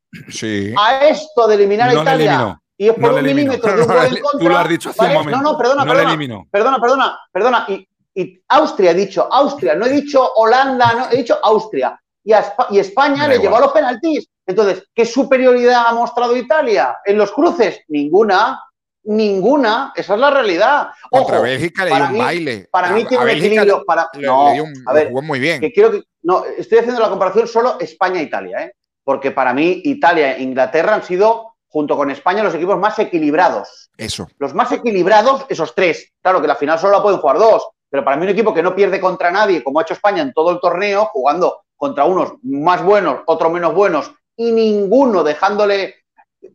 [0.77, 4.21] a esto de eliminar a Italia y es por un milímetro de un gol en
[4.21, 4.39] contra.
[4.39, 5.41] Tú lo has dicho hace un momento.
[5.41, 6.45] No, no, perdona, perdona.
[6.51, 7.65] Perdona, perdona, perdona.
[7.69, 11.99] Y, y, Austria he dicho, Austria, no he dicho Holanda, no, he dicho Austria.
[12.23, 12.33] Y,
[12.71, 14.27] y España le llevó a los penaltis.
[14.45, 17.81] Entonces, ¿qué superioridad ha mostrado Italia en los cruces?
[17.87, 18.61] Ninguna.
[19.07, 20.89] Ninguna, esa es la realidad.
[21.11, 22.67] Ojo, Contra Bélgica le dio un baile.
[22.71, 23.83] Para mí tiene un equilibrio.
[23.85, 25.61] Para, no, le dio un, a ver, jugó muy bien.
[25.61, 28.73] Que quiero que, no, estoy haciendo la comparación solo España-Italia, ¿eh?
[29.03, 33.89] porque para mí Italia e Inglaterra han sido junto con España, los equipos más equilibrados.
[33.97, 34.29] Eso.
[34.37, 36.13] Los más equilibrados, esos tres.
[36.21, 38.63] Claro que la final solo la pueden jugar dos, pero para mí un equipo que
[38.63, 42.35] no pierde contra nadie, como ha hecho España en todo el torneo, jugando contra unos
[42.43, 45.95] más buenos, otros menos buenos, y ninguno dejándole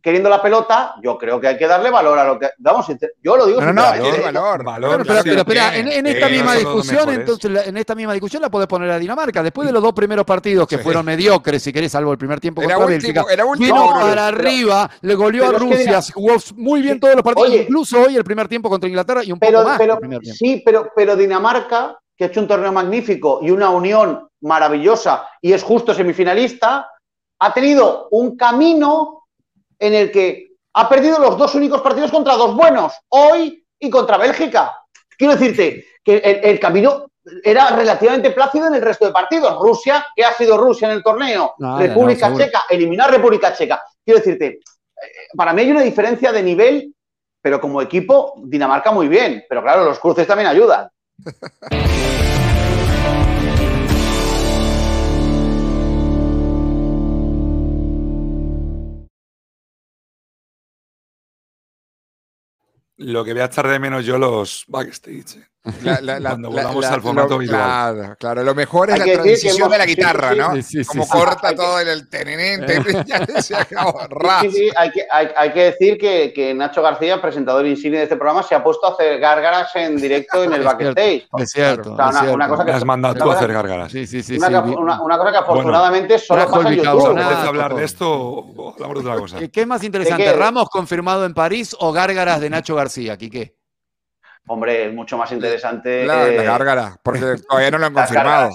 [0.01, 2.49] queriendo la pelota, yo creo que hay que darle valor a lo que.
[2.59, 2.87] Vamos,
[3.21, 7.77] yo lo digo no, no, valor, valor, pero, espera, en, esta misma discusión, entonces, en
[7.77, 9.41] esta misma discusión la puedes poner a Dinamarca.
[9.43, 12.61] Después de los dos primeros partidos que fueron mediocres, si querés, salvo el primer tiempo
[12.61, 16.81] era contra último, Bélgica, era último, vino para arriba, le goleó a Rusia, jugó muy
[16.81, 19.79] bien todos los partidos, incluso hoy el primer tiempo contra Inglaterra y un poco más.
[20.23, 25.53] sí, pero, pero Dinamarca, que ha hecho un torneo magnífico y una unión maravillosa y
[25.53, 26.87] es justo semifinalista,
[27.39, 29.20] ha tenido un camino
[29.81, 34.17] en el que ha perdido los dos únicos partidos contra dos buenos, hoy y contra
[34.17, 34.77] Bélgica.
[35.17, 37.07] Quiero decirte que el, camino
[37.43, 39.59] era relativamente plácido en el resto de partidos.
[39.59, 43.81] Rusia, que ha sido Rusia en el torneo, República Checa, eliminar República Checa.
[44.05, 44.59] Quiero decirte, eh,
[45.35, 46.95] para mí hay una diferencia de nivel,
[47.41, 49.43] pero como equipo, Dinamarca muy bien.
[49.49, 50.89] Pero claro, los cruces también ayudan.
[63.01, 65.50] Lo que voy a estar de menos yo los backstage.
[65.83, 67.47] La- la- la- Cuando la- volvamos la- al formato lo.
[67.47, 68.43] Claro, claro.
[68.43, 70.55] Lo mejor es Hay la que que transición hemos- de la guitarra, sí, ¿no?
[70.55, 71.09] sí, sí, Como sí.
[71.11, 73.99] corta Hay que- todo el, el tenenen, tenenen, ya se acabó.
[74.01, 78.41] hay que, hay, hay que decir que, que Nacho García, presentador insigne de este programa,
[78.41, 81.27] se ha puesto a hacer gárgaras en directo en el backstage.
[81.37, 81.93] Es cierto.
[81.93, 83.91] Una- cosa Me has mandado tú a hacer gárgaras.
[83.91, 84.37] Sí, sí, sí.
[84.37, 87.03] una, sí, que- vi- una- una cosa que afortunadamente solo trajo pasa el en ¿Os
[87.03, 87.19] YouTube.
[87.47, 87.77] hablar todo.
[87.79, 89.37] de esto o hablamos de otra cosa?
[89.47, 90.33] ¿Qué, es más interesante?
[90.33, 93.60] ¿Ramos confirmado en París o Gárgaras de Nacho García, Quique?
[94.47, 96.05] Hombre, es mucho más interesante.
[96.05, 98.49] La, eh, la gárgara, porque todavía no lo han confirmado.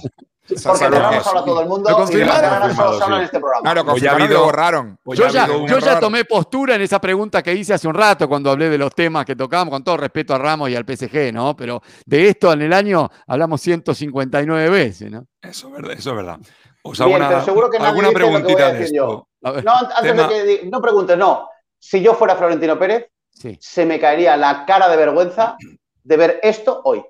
[0.49, 2.41] Porque de que- Ramos habla todo el mundo ¿Lo confirmaron?
[2.45, 3.19] solo Confirmado, se habla sí.
[3.21, 3.69] en este programa.
[3.69, 4.99] No, lo Pues ya habido- lo borraron.
[5.03, 8.53] Pues Yo ya yo tomé postura en esa pregunta que hice hace un rato cuando
[8.53, 11.57] hablé de los temas que tocábamos, con todo respeto a Ramos y al PSG, ¿no?
[11.57, 15.27] Pero de esto en el año hablamos 159 veces, ¿no?
[15.43, 15.93] Eso es verdad.
[15.99, 16.39] Eso es verdad.
[16.83, 19.29] Os hago Bien, una, pero seguro que nadie alguna que preguntita de yo.
[19.43, 19.53] esto.
[19.53, 21.49] Ver, No, an- antes Tema- de que no preguntes, no.
[21.77, 23.09] Si yo fuera Florentino Pérez,
[23.39, 23.57] sí.
[23.61, 25.57] se me caería la cara de vergüenza
[26.03, 27.03] de ver esto hoy.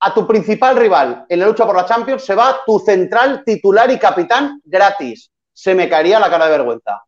[0.00, 3.90] A tu principal rival en la lucha por la Champions se va tu central titular
[3.90, 5.30] y capitán gratis.
[5.52, 7.02] Se me caería la cara de vergüenza.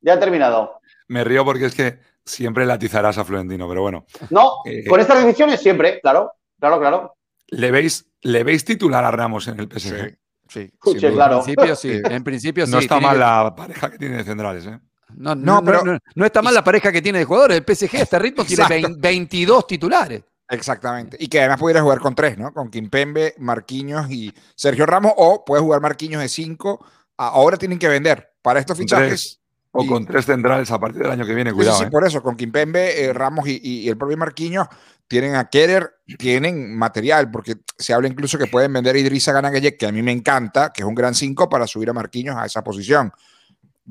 [0.00, 0.80] Ya he terminado.
[1.08, 4.06] Me río porque es que siempre latizarás a Florentino, pero bueno.
[4.30, 7.14] No, Eh, con estas decisiones siempre, claro, claro, claro.
[7.48, 10.08] ¿Le veis, ¿Le veis titular a Ramos en el PSG?
[10.08, 10.16] Sí,
[10.48, 10.60] sí.
[10.72, 11.38] Escuche, claro.
[11.38, 12.72] En principio sí, en principio sí.
[12.72, 14.78] No está mal que- la pareja que tiene de centrales, ¿eh?
[15.16, 17.56] No, No, no, pero- no, no está mal la pareja que tiene de jugadores.
[17.56, 18.88] El PSG a este ritmo tiene Exacto.
[18.88, 20.22] 20 22 titulares.
[20.50, 21.16] Exactamente.
[21.20, 22.52] Y que además pudiera jugar con tres, ¿no?
[22.52, 26.84] Con Kimpembe, Marquinhos y Sergio Ramos, o puede jugar Marquinhos de cinco.
[27.16, 29.08] Ahora tienen que vender para estos fichajes.
[29.08, 29.40] tres.
[29.72, 31.76] O Y- con tres centrales a partir del año que viene, cuidado.
[31.76, 31.90] sí, sí, ¿eh?
[31.90, 34.66] por eso, con Kimpembe, eh, Ramos y, y- y el propio Marquinhos
[35.06, 39.76] tienen a Kerer, tienen material, porque se habla incluso que pueden vender a Idrissa Ganagayek,
[39.78, 42.46] que a mí me encanta, que es un gran 5 para subir a Marquinhos a
[42.46, 43.12] esa posición.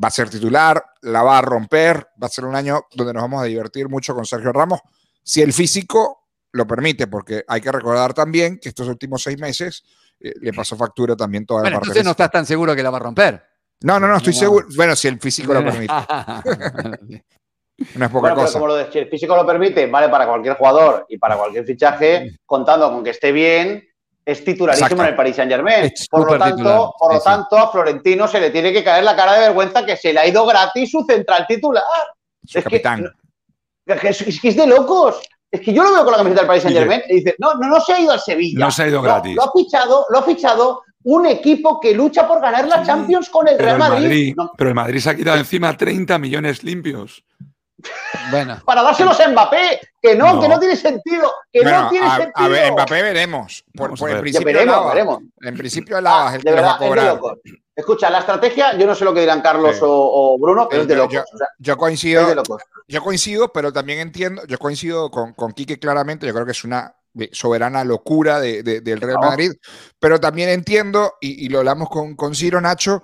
[0.01, 3.23] Va a ser titular, la va a romper, va a ser un año donde nos
[3.23, 4.79] vamos a divertir mucho con Sergio Ramos,
[5.23, 9.83] si el físico lo permite, porque hay que recordar también que estos últimos seis meses
[10.19, 12.89] eh, le pasó factura también toda la parte entonces no estás tan seguro que la
[12.89, 13.43] va a romper.
[13.81, 14.39] No, no, no, estoy No.
[14.39, 14.67] seguro.
[14.75, 15.93] Bueno, si el físico lo permite,
[17.95, 18.53] no es poca Bueno, cosa.
[18.53, 21.65] como lo de, si el físico lo permite, vale para cualquier jugador y para cualquier
[21.65, 23.86] fichaje, contando con que esté bien,
[24.27, 25.03] es titularísimo Exacto.
[25.03, 25.91] en el Paris Saint Germain.
[26.11, 27.29] Por lo tanto, titular, por lo sí, sí.
[27.29, 30.19] tanto, a Florentino se le tiene que caer la cara de vergüenza que se le
[30.19, 31.83] ha ido gratis su central titular.
[32.45, 33.09] Su es que- capitán.
[33.85, 35.21] Es que, es, es que es de locos.
[35.49, 37.53] Es que yo lo veo con la camiseta del Paris Saint Germain y dice, no,
[37.53, 38.59] no, no se ha ido al Sevilla.
[38.59, 39.33] No se ha ido Lo- gratis.
[39.35, 43.29] Lo, ha fichado, lo ha fichado un equipo que lucha por ganar la Sí, Champions
[43.29, 44.03] con el Pero Real el, Madrid.
[44.07, 47.23] Madrid, No, pero el Madrid se ha quitado encima 30 millones limpios.
[48.29, 50.41] bueno, para dárselos a Mbappé, que no, No.
[50.41, 52.33] que no tiene sentido, que Bueno, no tiene a, sentido.
[52.35, 53.63] a ver, Mbappé veremos.
[53.75, 53.89] Por,
[54.19, 55.19] principio, veremos.
[55.41, 57.15] En principio, Alaba Ah, el de que los va verdad, a es de cobrar.
[57.15, 57.33] locos.
[57.75, 59.81] Escucha, la estrategia, yo no sé lo que dirán Carlos Sí.
[59.83, 59.87] o,
[60.33, 61.13] o Bruno, pero es de locos.
[61.13, 62.63] yo- o sea, Yo es coincido, de locos.
[62.87, 66.63] yo coincido, pero también entiendo, yo coincido con, con Quique claramente, yo creo que es
[66.63, 69.27] una eh, soberana locura de- de- del Real No.
[69.29, 69.51] Madrid,
[69.99, 73.01] pero también entiendo, y, y lo hablamos con, con Ciro Nacho,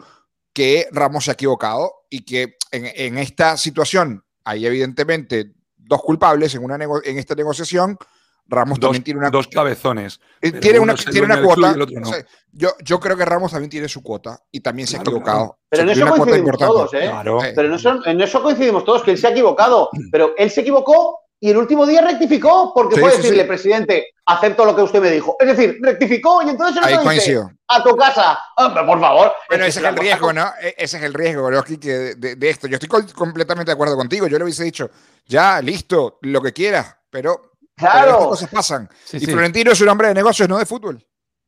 [0.54, 5.54] que Ramos se ha equivocado y que en, en esta situación hay evidentemente
[5.86, 7.98] dos culpables en, una nego- en esta negociación.
[8.46, 10.20] Ramos Dos, también tiene una, dos cabezones.
[10.42, 11.76] eh, tiene una, tiene una club cuota.
[11.78, 11.86] no.
[12.10, 15.00] o sea, yo, yo creo que Ramos también tiene su cuota y también se ha
[15.00, 15.60] Claro, equivocado.
[15.70, 17.00] Pero en eso coincidimos todos, ¿eh?
[17.04, 17.40] Claro.
[17.56, 19.90] Pero en eso coincidimos todos, que él se ha equivocado.
[20.12, 23.48] Pero él se equivocó y el último día rectificó, porque Sí, fue sí, decirle, sí.
[23.50, 25.36] presidente, acepto lo que usted me dijo.
[25.42, 27.38] Es decir, rectificó y entonces Ahí otro dice,
[27.68, 28.40] a tu casa.
[28.56, 29.34] Hombre, por favor.
[29.50, 30.48] Bueno, que ese es el riesgo, ¿no?
[30.62, 31.50] E- Ese es el riesgo,
[31.82, 32.68] que de, de- de esto.
[32.68, 34.28] Yo estoy co- completamente de acuerdo contigo.
[34.28, 34.90] Yo le hubiese dicho,
[35.26, 37.42] ya, listo, lo que quieras, pero,
[37.76, 38.12] pero Claro.
[38.12, 38.90] estas cosas pasan.
[39.04, 39.26] sí, y sí.
[39.26, 41.06] Florentino es un hombre de negocios, no de fútbol.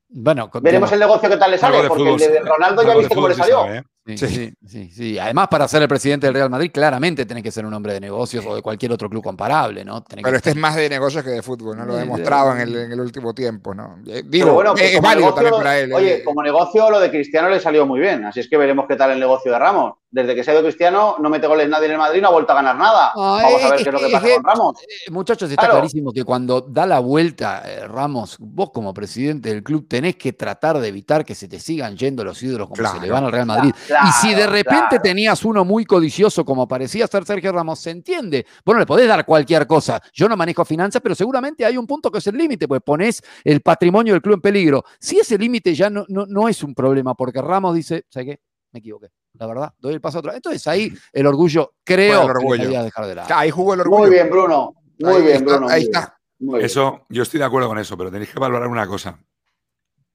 [0.10, 2.40] Bueno, con- Veremos el negocio que tal le sale, porque fútbol el de.
[2.42, 3.62] Ronaldo ya viste cómo le salió.
[3.62, 3.84] sabe, ¿eh?
[4.08, 4.90] Sí, Sí.
[4.92, 5.18] sí.
[5.18, 8.00] Además, para ser el presidente del Real Madrid, claramente tenés que ser un hombre de
[8.00, 10.04] negocios o de cualquier otro club comparable, ¿no?
[10.04, 11.86] Tenés Pero que- este es más de negocios que de fútbol, ¿no?
[11.86, 13.98] Lo ha Sí, demostrado en el, en el último tiempo, ¿no?
[14.06, 15.94] Eh, Digo, Pero bueno, pues es, válido negocio, también para él.
[15.94, 16.24] Oye, eh.
[16.24, 19.10] como negocio lo de Cristiano le salió muy bien, así es que veremos qué tal
[19.12, 19.94] el negocio de Ramos.
[20.16, 22.32] Desde que se ha ido Cristiano, no mete goles nadie en el Madrid, no ha
[22.32, 23.12] vuelto a ganar nada.
[23.14, 24.82] Vamos a ver qué es lo que- pasa con Ramos.
[24.82, 25.74] Eh, Muchachos, está Claro.
[25.74, 30.32] clarísimo que cuando da la vuelta eh, Ramos, vos como presidente del club tenés que
[30.32, 32.96] tratar de evitar que se te sigan yendo los ídolos como Claro.
[33.02, 33.74] se le van al Real Madrid.
[33.88, 37.90] Claro, y si de repente tenías uno muy codicioso como parecía ser Sergio Ramos, se
[37.90, 38.46] entiende.
[38.66, 40.02] Vos no le podés dar cualquier cosa.
[40.14, 43.22] Yo no manejo finanzas, pero seguramente hay un punto que es el límite, pues ponés
[43.44, 44.86] el patrimonio del club en peligro.
[44.98, 48.40] Si ese límite ya no, no, no es un problema, porque Ramos dice, ¿sabes qué?
[48.72, 49.10] Me equivoqué.
[49.40, 50.36] La verdad, doy el paso a otra.
[50.36, 52.56] Entonces ahí el orgullo, creo, el orgullo.
[52.56, 53.36] que debería dejar de lado.
[53.36, 54.02] Ahí jugó el orgullo.
[54.04, 54.74] Muy bien, Bruno.
[55.00, 55.70] Muy Ahí bien, está, Bruno.
[55.70, 56.18] ahí está.
[56.38, 56.66] Bien.
[56.66, 59.20] Eso, yo estoy de acuerdo con eso, pero tenéis que valorar una cosa.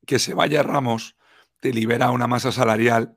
[0.06, 1.16] Que se vaya Ramos
[1.60, 3.16] te libera una masa salarial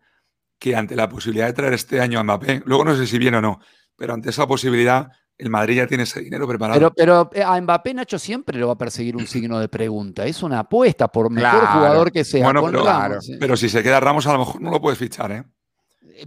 [0.59, 3.37] que ante la posibilidad de traer este año a Mbappé, luego no sé si viene
[3.37, 3.59] o no,
[3.95, 6.79] pero ante esa posibilidad el Madrid ya tiene ese dinero preparado.
[6.93, 10.25] Pero, pero eh, a Mbappé, Nacho, siempre lo va a perseguir un signo de pregunta.
[10.25, 11.67] Es una apuesta, por mejor Claro.
[11.79, 12.43] jugador que sea.
[12.43, 13.37] Bueno, con pero- Ramos, ¿eh?
[13.39, 15.43] Pero si se queda Ramos, a lo mejor no lo puedes fichar, ¿eh?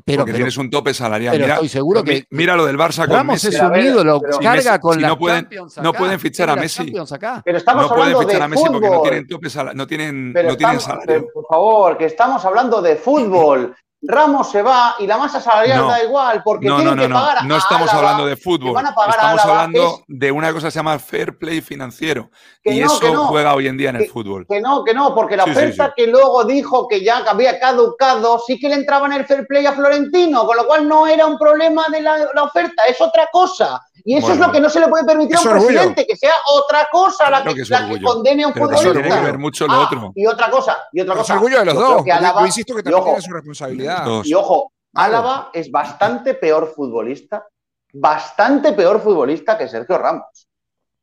[0.05, 1.33] Pero, Porque pero tienes un tope salarial.
[1.33, 3.57] pero mira, estoy seguro que- Mira lo del Barça con Ramos Messi.
[3.57, 5.99] es un ídolo, pero- carga Si Messi- con si las no pueden- Champions no acá,
[5.99, 6.93] pueden fichar a Messi.
[7.13, 7.43] Acá.
[7.45, 9.03] Pero estamos No pueden hablando fichar de a Messi porque no fútbol.
[9.09, 11.05] tienen tope no tienen, no tienen salario.
[11.07, 13.75] pero, por favor, que estamos hablando de fútbol.
[14.03, 15.89] Ramos se va y la masa salarial No.
[15.89, 17.15] da igual porque No, tienen no, no, que no.
[17.17, 18.75] pagar a No estamos Álava, hablando de fútbol.
[18.75, 21.61] van a pagar a Estamos hablando es- de una cosa que se llama fair play
[21.61, 22.31] financiero.
[22.63, 23.27] Que y no, eso que no.
[23.27, 24.47] juega hoy en día en el fútbol.
[24.49, 25.93] Que no, que no, porque la Sí, oferta sí.
[25.97, 29.65] que luego dijo que ya había caducado, sí que le entraba en el fair play
[29.67, 33.29] a Florentino, con lo cual no era un problema de la, la oferta, es otra
[33.33, 33.81] cosa.
[34.05, 34.43] Y eso Bueno.
[34.43, 35.67] es lo que no se le puede permitir a un orgullo.
[35.69, 38.93] presidente, que sea otra cosa la que, que la condene a un futbolista.
[38.93, 40.13] tiene que ver mucho lo Ah, otro.
[40.15, 41.35] Y otra cosa, y otra Pero es cosa.
[41.35, 42.05] orgullo de los dos.
[42.05, 43.86] que Yo- insisto que también tiene su responsabilidad.
[44.25, 47.47] Y ojo, Álava es bastante peor futbolista,
[47.93, 50.49] bastante peor futbolista que Sergio Ramos.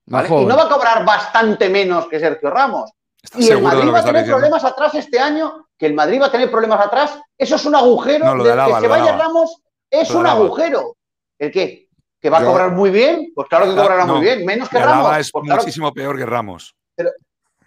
[0.06, 0.28] ¿vale?
[0.28, 2.92] Y no va a cobrar bastante menos que Sergio Ramos.
[3.22, 4.38] ¿Estás Y el de Madrid va a tener diciendo?
[4.38, 7.18] problemas atrás este año, que el Madrid va a tener problemas atrás.
[7.38, 8.26] Eso es un agujero.
[8.26, 9.18] No, lo de del Álava, que se de vaya.
[9.18, 10.96] Ramos es Lo de un agujero.
[11.40, 11.88] ¿El qué?
[12.20, 13.32] ¿Que va a Yo- cobrar muy bien?
[13.34, 14.16] Pues claro que cobrará no.
[14.16, 14.46] muy bien.
[14.46, 15.18] Menos que Ramos.
[15.18, 16.76] es Pues claro, muchísimo peor que Ramos.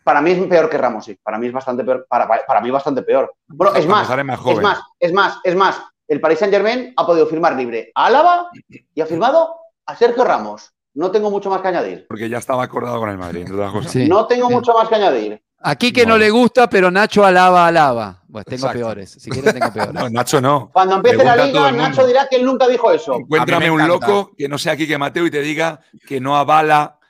[0.06, 1.18] Para mí es peor que Ramos, sí.
[1.20, 2.06] Para mí es bastante peor.
[2.08, 3.34] Para, para mí bastante peor.
[3.48, 5.82] Bueno, es más, es más es más, es más, es más.
[6.06, 10.22] El Paris Saint Germain ha podido firmar libre a Álava y ha firmado a Sergio
[10.22, 10.70] Ramos.
[10.94, 12.06] No tengo mucho más que añadir.
[12.08, 13.90] Porque ya estaba acordado con el Madrid, entre otras cosas.
[13.90, 14.08] Sí.
[14.08, 15.42] No tengo mucho más que añadir.
[15.58, 18.22] Aquí que no le gusta, pero Nacho alaba, alaba.
[18.30, 18.78] Pues tengo Exacto.
[18.78, 19.10] peores.
[19.10, 19.92] Si quieres, tengo peores.
[19.92, 20.70] No, Nacho no.
[20.72, 21.72] Cuando empiece la liga.
[21.72, 23.16] Nacho dirá que él nunca dijo eso.
[23.16, 27.00] Encuéntrame un loco que no sea aquí que Mateo y te diga que no avala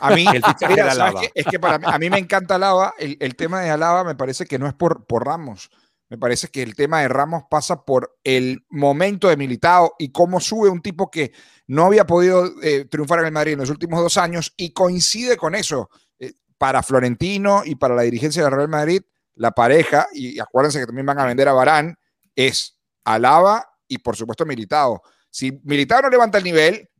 [0.00, 2.94] A mí, mira, de es que para mí, a mí me encanta Alaba.
[2.98, 5.70] El, el tema de Alaba me parece que no es por, por Ramos.
[6.12, 10.40] Me parece que el tema de Ramos pasa por el momento de Militao y cómo
[10.40, 11.32] sube un tipo que
[11.66, 15.38] no había podido eh, triunfar en el Madrid en los últimos dos años y coincide
[15.38, 15.88] con eso.
[16.18, 19.00] Eh, para Florentino y para la dirigencia del Real Madrid,
[19.36, 21.96] la pareja, y acuérdense que también van a vender a Barán,
[22.36, 25.02] es Alaba y por supuesto Militao.
[25.30, 26.90] Si Militao no levanta el nivel,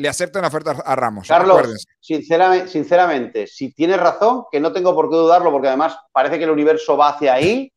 [0.00, 1.28] le aceptan la oferta a Ramos.
[1.28, 1.86] Carlos, acuérdense.
[2.00, 6.44] sinceramente, sinceramente, si tienes razón, que no tengo por qué dudarlo, porque además parece que
[6.44, 7.70] el universo va hacia ahí,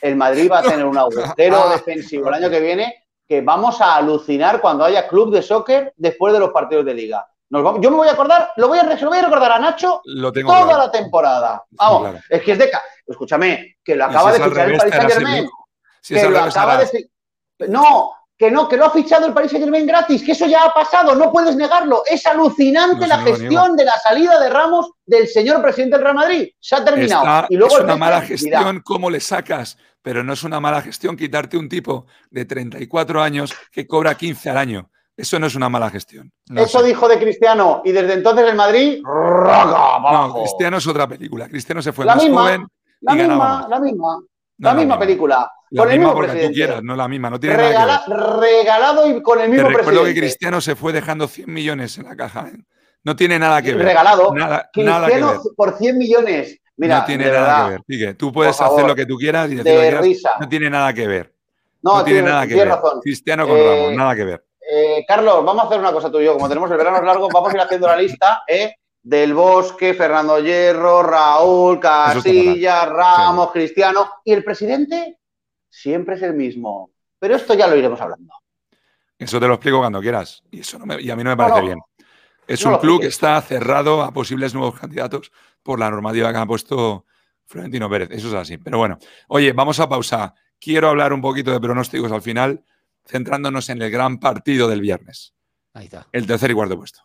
[0.00, 3.80] el Madrid va a tener un agujero Ah, defensivo el año que viene que vamos
[3.82, 7.28] a alucinar cuando haya club de soccer después de los partidos de liga.
[7.50, 9.52] Nos vamos- yo me voy a acordar, lo voy a, se lo voy a recordar
[9.52, 10.78] a Nacho Lo tengo toda claro.
[10.78, 11.64] la temporada.
[11.72, 12.18] Vamos, claro.
[12.30, 12.70] es que es de...
[13.06, 15.48] Escúchame, que lo acaba si de fichar el Paris Saint-Germain.
[16.00, 17.10] Si que lo acaba de
[17.68, 20.64] No, que no, que lo ha fichado el Paris Saint Germain gratis, que eso ya
[20.64, 22.02] ha pasado, no puedes negarlo.
[22.04, 23.74] Es alucinante No, la gestión niego.
[23.76, 26.48] de la salida de Ramos del señor presidente del Real Madrid.
[26.60, 27.22] Se ha terminado.
[27.24, 30.82] Está- y luego es una mala gestión cómo le sacas, pero no es una mala
[30.82, 34.90] gestión quitarte un tipo de 34 años que cobra 15 al año.
[35.16, 36.30] Eso no es una mala gestión.
[36.50, 36.86] No eso sé.
[36.88, 40.40] dijo de Cristiano y desde entonces el Madrid No, abajo.
[40.42, 41.48] Cristiano es otra película.
[41.48, 42.66] Cristiano se fue La más misma, joven
[43.00, 44.16] la y misma, la misma,
[44.58, 45.50] No, la no, misma película.
[45.70, 46.54] La con el misma mismo porque tú presidente.
[46.54, 47.30] quieras, no la misma.
[47.30, 48.40] No tiene nada que Regala- ver.
[48.40, 50.14] regalado y con el Te mismo recuerdo presidente.
[50.14, 52.48] que Cristiano se fue dejando 100 millones en la caja.
[52.54, 52.58] ¿eh?
[53.04, 53.84] No tiene nada que ver.
[53.86, 54.32] Regalado.
[54.34, 55.40] Nada, nada que Cristiano ver.
[55.56, 56.58] por 100 millones.
[56.76, 57.80] Mira, no tiene nada verdad, que ver.
[57.88, 58.14] Sigue.
[58.14, 60.02] Tú puedes favor, hacer lo que tú quieras y decir lo que de quieras.
[60.02, 60.30] risa.
[60.40, 61.32] No tiene nada que ver.
[61.82, 62.68] No, No, tiene nada que ver.
[62.68, 63.00] razón.
[63.00, 64.44] Cristiano con Eh, Ramos, nada que ver.
[64.70, 66.34] Eh, Carlos, vamos a hacer una cosa tú y yo.
[66.34, 68.74] Como tenemos el verano largo, vamos a ir haciendo la lista ¿eh?
[69.02, 74.10] del Bosque, Fernando Hierro, Raúl, Casilla, Ramos, Cristiano.
[74.24, 75.18] Y el presidente
[75.76, 76.90] siempre es el mismo.
[77.18, 78.32] Pero esto ya lo iremos hablando.
[79.18, 80.42] Eso te lo explico cuando quieras.
[80.50, 81.64] Y, eso no me- y a mí no me parece no.
[81.66, 81.78] bien.
[82.46, 86.38] Es No un club que está cerrado a posibles nuevos candidatos por la normativa que
[86.38, 87.06] ha puesto
[87.46, 88.08] Florentino Pérez.
[88.12, 88.58] Eso es así.
[88.58, 88.98] Pero bueno,
[89.28, 90.34] oye, vamos a pausa.
[90.60, 92.64] Quiero hablar un poquito de pronósticos al final,
[93.04, 95.34] centrándonos en el gran partido del viernes.
[95.74, 96.06] Ahí está.
[96.12, 97.00] El tercer y cuarto puesto.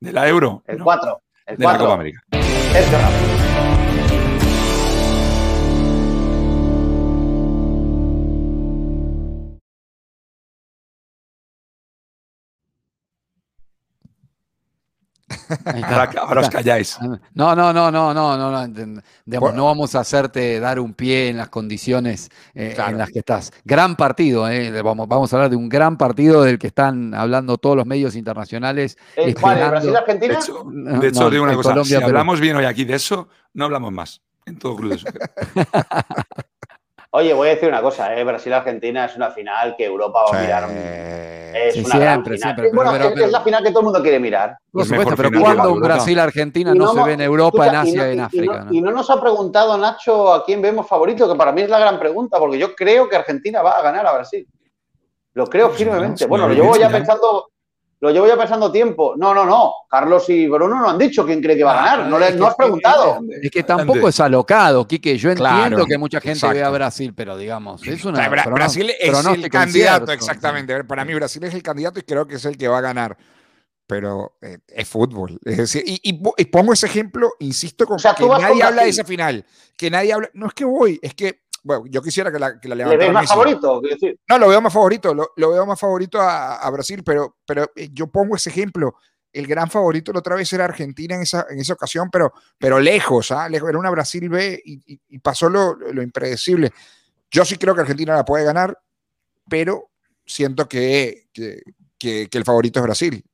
[0.00, 0.62] ¿De la Euro?
[0.66, 1.22] El No, 4.
[1.46, 1.84] El de la 4.
[1.86, 2.20] Copa América.
[15.84, 16.98] Ahora, ahora os calláis.
[17.34, 21.28] No, no, no, no, no, no, no, digamos, no vamos a hacerte dar un pie
[21.28, 22.92] en las condiciones eh, Claro.
[22.92, 23.52] en las que estás.
[23.64, 27.58] Gran partido, eh, vamos, vamos a hablar de un gran partido del que están hablando
[27.58, 28.96] todos los medios internacionales.
[29.16, 29.58] Eh, ¿Cuál?
[29.58, 31.70] ¿El esperando- De hecho, No, de hecho no, os digo una cosa.
[31.70, 32.06] Colombia, si Perú.
[32.06, 34.20] hablamos bien hoy aquí de eso, no hablamos más.
[34.46, 35.30] En todo club de soccer.
[37.16, 38.14] Oye, voy a decir una cosa.
[38.14, 38.22] ¿eh?
[38.24, 40.68] Brasil-Argentina es una final que Europa va a mirar.
[40.70, 42.38] Es Sí, una gran siempre, final.
[42.48, 44.58] siempre, pero- Bueno, pero- es, pero- es la final que todo el mundo quiere mirar.
[44.70, 45.74] Por Es supuesto, pero cuando.
[45.76, 48.20] Brasil-Argentina Y no, no se ve en Europa, escucha, en y Asia, no- en y-
[48.20, 48.42] África.
[48.42, 48.72] Y no, ¿no?
[48.74, 51.78] y no nos ha preguntado Nacho a quién vemos favorito, que para mí es la
[51.78, 54.46] gran pregunta, porque yo creo que Argentina va a ganar a Brasil.
[55.32, 56.24] Lo creo Pues firmemente.
[56.24, 56.90] no, bueno, no lo llevo ya.
[56.90, 57.48] pensando.
[58.00, 59.14] Lo llevo ya pensando tiempo.
[59.16, 59.72] No, no, no.
[59.88, 62.08] Carlos y Bruno no han dicho quién cree que va a Ah, ganar.
[62.10, 63.20] No, le, es no has preguntado.
[63.42, 65.16] Es que tampoco es alocado, Quique.
[65.16, 66.54] Yo entiendo Claro, que mucha gente exacto.
[66.56, 68.18] vea a Brasil, pero digamos, es O una.
[68.18, 70.12] sea, Bra- Brasil es el candidato, incierto.
[70.12, 70.84] exactamente.
[70.84, 73.16] Para mí, Brasil es el candidato y creo que es el que va a ganar.
[73.88, 75.38] Pero eh, es fútbol.
[75.44, 78.82] Es decir, y, y y pongo ese ejemplo, insisto, con O sea, que nadie habla
[78.82, 79.44] de esa final.
[79.76, 80.28] Que nadie habla.
[80.34, 81.45] No es que voy, es que.
[81.66, 83.80] Bueno, yo quisiera que la, que la ¿Le levantara ves más favorito?
[83.80, 84.20] Decir.
[84.28, 87.72] No, lo veo más favorito, lo, lo veo más favorito a, a Brasil, pero, pero
[87.74, 88.94] eh, yo pongo ese ejemplo.
[89.32, 92.78] El gran favorito la otra vez era Argentina en esa, en esa ocasión, pero, pero
[92.78, 93.48] lejos, ¿ah?
[93.48, 96.70] lejos, era una Brasil B y, y- y pasó lo, lo impredecible.
[97.32, 98.78] Yo sí creo que Argentina la puede ganar,
[99.50, 99.90] pero
[100.24, 101.60] siento que, que,
[101.98, 103.24] que- que el favorito es Brasil.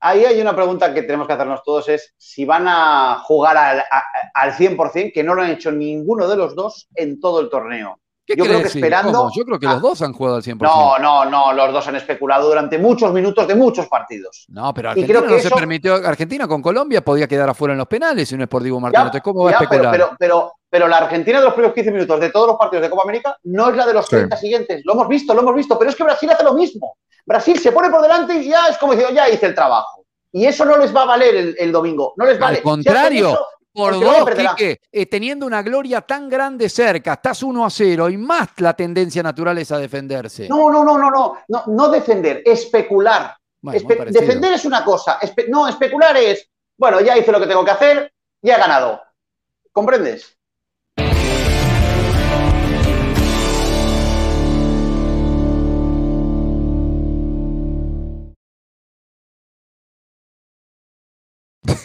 [0.00, 3.80] Ahí hay una pregunta que tenemos que hacernos todos, es si van a jugar al,
[3.80, 7.48] a- al 100%, que no lo han hecho ninguno de los dos en todo el
[7.48, 7.98] torneo.
[8.26, 9.30] ¿Qué Yo creo que esperando- ¿Cómo?
[9.36, 9.74] Yo creo que Ah.
[9.74, 10.58] los dos han jugado al 100%.
[10.60, 14.46] No, no, no, los dos han especulado durante muchos minutos de muchos partidos.
[14.48, 15.94] No, pero Y Argentina creo no que se eso- permitió.
[15.94, 19.22] Argentina con Colombia podía quedar afuera en los penales si no es por Diego Martínez.
[19.22, 19.92] ¿Cómo va a pero, especular?
[19.92, 22.90] pero, pero, pero la Argentina de los primeros 15 minutos de todos los partidos de
[22.90, 24.16] Copa América no es la de los Sí.
[24.16, 24.82] 30 siguientes.
[24.84, 26.96] Lo hemos visto, lo hemos visto, pero es que Brasil hace lo mismo.
[27.26, 30.04] Brasil se pone por delante y ya es como diciendo, ya hice el trabajo.
[30.32, 32.14] Y eso no les va a valer el, el domingo.
[32.16, 32.54] No les vale.
[32.58, 34.30] Hacen contrario, eso, Por dos.
[34.36, 38.74] Quique, eh, teniendo una gloria tan grande cerca, estás 1 a 0 y más la
[38.74, 40.48] tendencia natural es a defenderse.
[40.48, 43.34] No, no, no, no, no, no, no defender, especular.
[43.60, 46.48] Bueno, Espe- defender es una cosa, espe- no, especular es,
[46.78, 48.12] bueno, ya hice lo que tengo que hacer,
[48.42, 49.00] ya he ganado.
[49.72, 50.35] ¿Comprendes?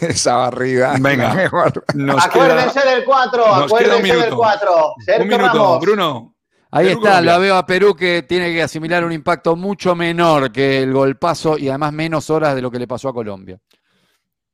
[0.00, 0.94] Esa barrida.
[1.00, 1.34] Venga.
[1.34, 1.84] mejor.
[1.94, 4.36] Nos acuérdense queda del 4, nos queda un acuérdense del minuto.
[4.36, 4.94] 4.
[5.20, 6.34] un minuto, Bruno.
[6.70, 7.32] Ahí Perú, está, Colombia.
[7.32, 11.58] la veo a Perú que tiene que asimilar un impacto mucho menor que el golpazo
[11.58, 13.58] y además menos horas de lo que le pasó a Colombia.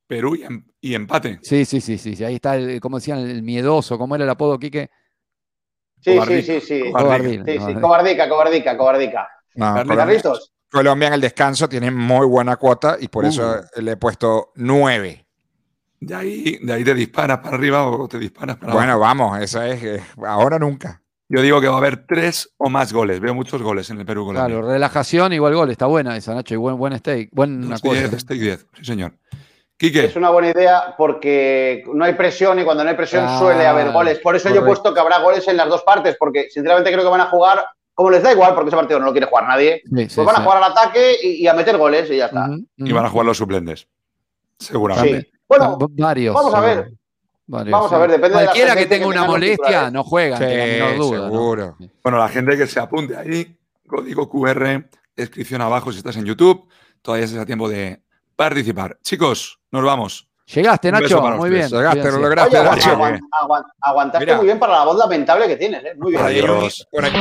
[0.08, 1.38] Perú y, em- y empate.
[1.42, 2.16] Sí, sí, sí, sí.
[2.16, 2.24] sí.
[2.24, 3.98] Ahí está, el, como decían, el miedoso.
[3.98, 4.90] ¿Cómo era el apodo, Quique?
[6.00, 6.92] Sí, sí, Cobardica, sí, sí.
[6.92, 7.44] cobardica.
[7.44, 9.28] Sí, sí, cobardica, cobardica, cobardica.
[9.54, 9.74] No.
[10.70, 15.27] Colombia, en el descanso tiene muy buena cuota y por eso le he puesto nueve.
[16.00, 19.00] De ahí, de ahí te disparas para arriba o te disparas para Bueno, abajo.
[19.00, 21.02] vamos, esa es eh, ahora nunca.
[21.30, 23.20] Yo digo que va a haber tres o más goles.
[23.20, 24.46] Veo muchos goles en el Perú Colombia.
[24.54, 25.70] Claro, relajación igual gol.
[25.70, 26.54] Está buena esa, Nacho.
[26.54, 27.30] Y buen, buen steak.
[27.30, 28.00] Estoy cuota.
[28.00, 28.66] 10, estoy 10.
[28.78, 29.12] Sí, señor.
[29.76, 33.38] Quique, es una buena idea porque no hay presión y cuando no hay presión Claro,
[33.38, 34.18] suele haber goles.
[34.20, 37.04] Por eso yo he puesto que habrá goles en las dos partes, porque sinceramente creo
[37.04, 39.46] que van a jugar, como les da igual, porque ese partido no lo quiere jugar
[39.46, 42.16] nadie, Sí, pues sí, van a jugar al ataque y, y a meter goles y
[42.16, 42.48] ya está.
[42.76, 43.86] Y van a jugar los suplentes.
[44.58, 45.30] Seguramente.
[45.48, 46.34] Bueno, Va- varios.
[46.34, 46.92] vamos a ver.
[47.50, 50.04] Varios, Vamos a ver, depende de la Cualquiera que gente tenga que una molestia no
[50.04, 51.18] juega, Sí, menor duda.
[51.20, 51.24] ¿no?
[51.30, 51.76] seguro.
[52.02, 54.84] Bueno, la gente que se apunte ahí, código QR,
[55.16, 56.68] descripción abajo si estás en YouTube,
[57.00, 58.02] todavía es a tiempo de
[58.36, 58.98] participar.
[59.02, 60.28] Chicos, nos vamos.
[60.54, 61.22] Llegaste, Nacho.
[61.22, 61.68] Muy bien.
[61.68, 62.90] Llegaste, bien, lo lograste, Oye, Nacho.
[62.90, 64.36] aguant- aguant- aguantaste Mira.
[64.36, 65.94] muy bien para la voz lamentable que tienes, ¿eh?
[65.96, 66.22] Muy bien.
[66.22, 66.86] Adiós.
[66.90, 67.16] Por aquí-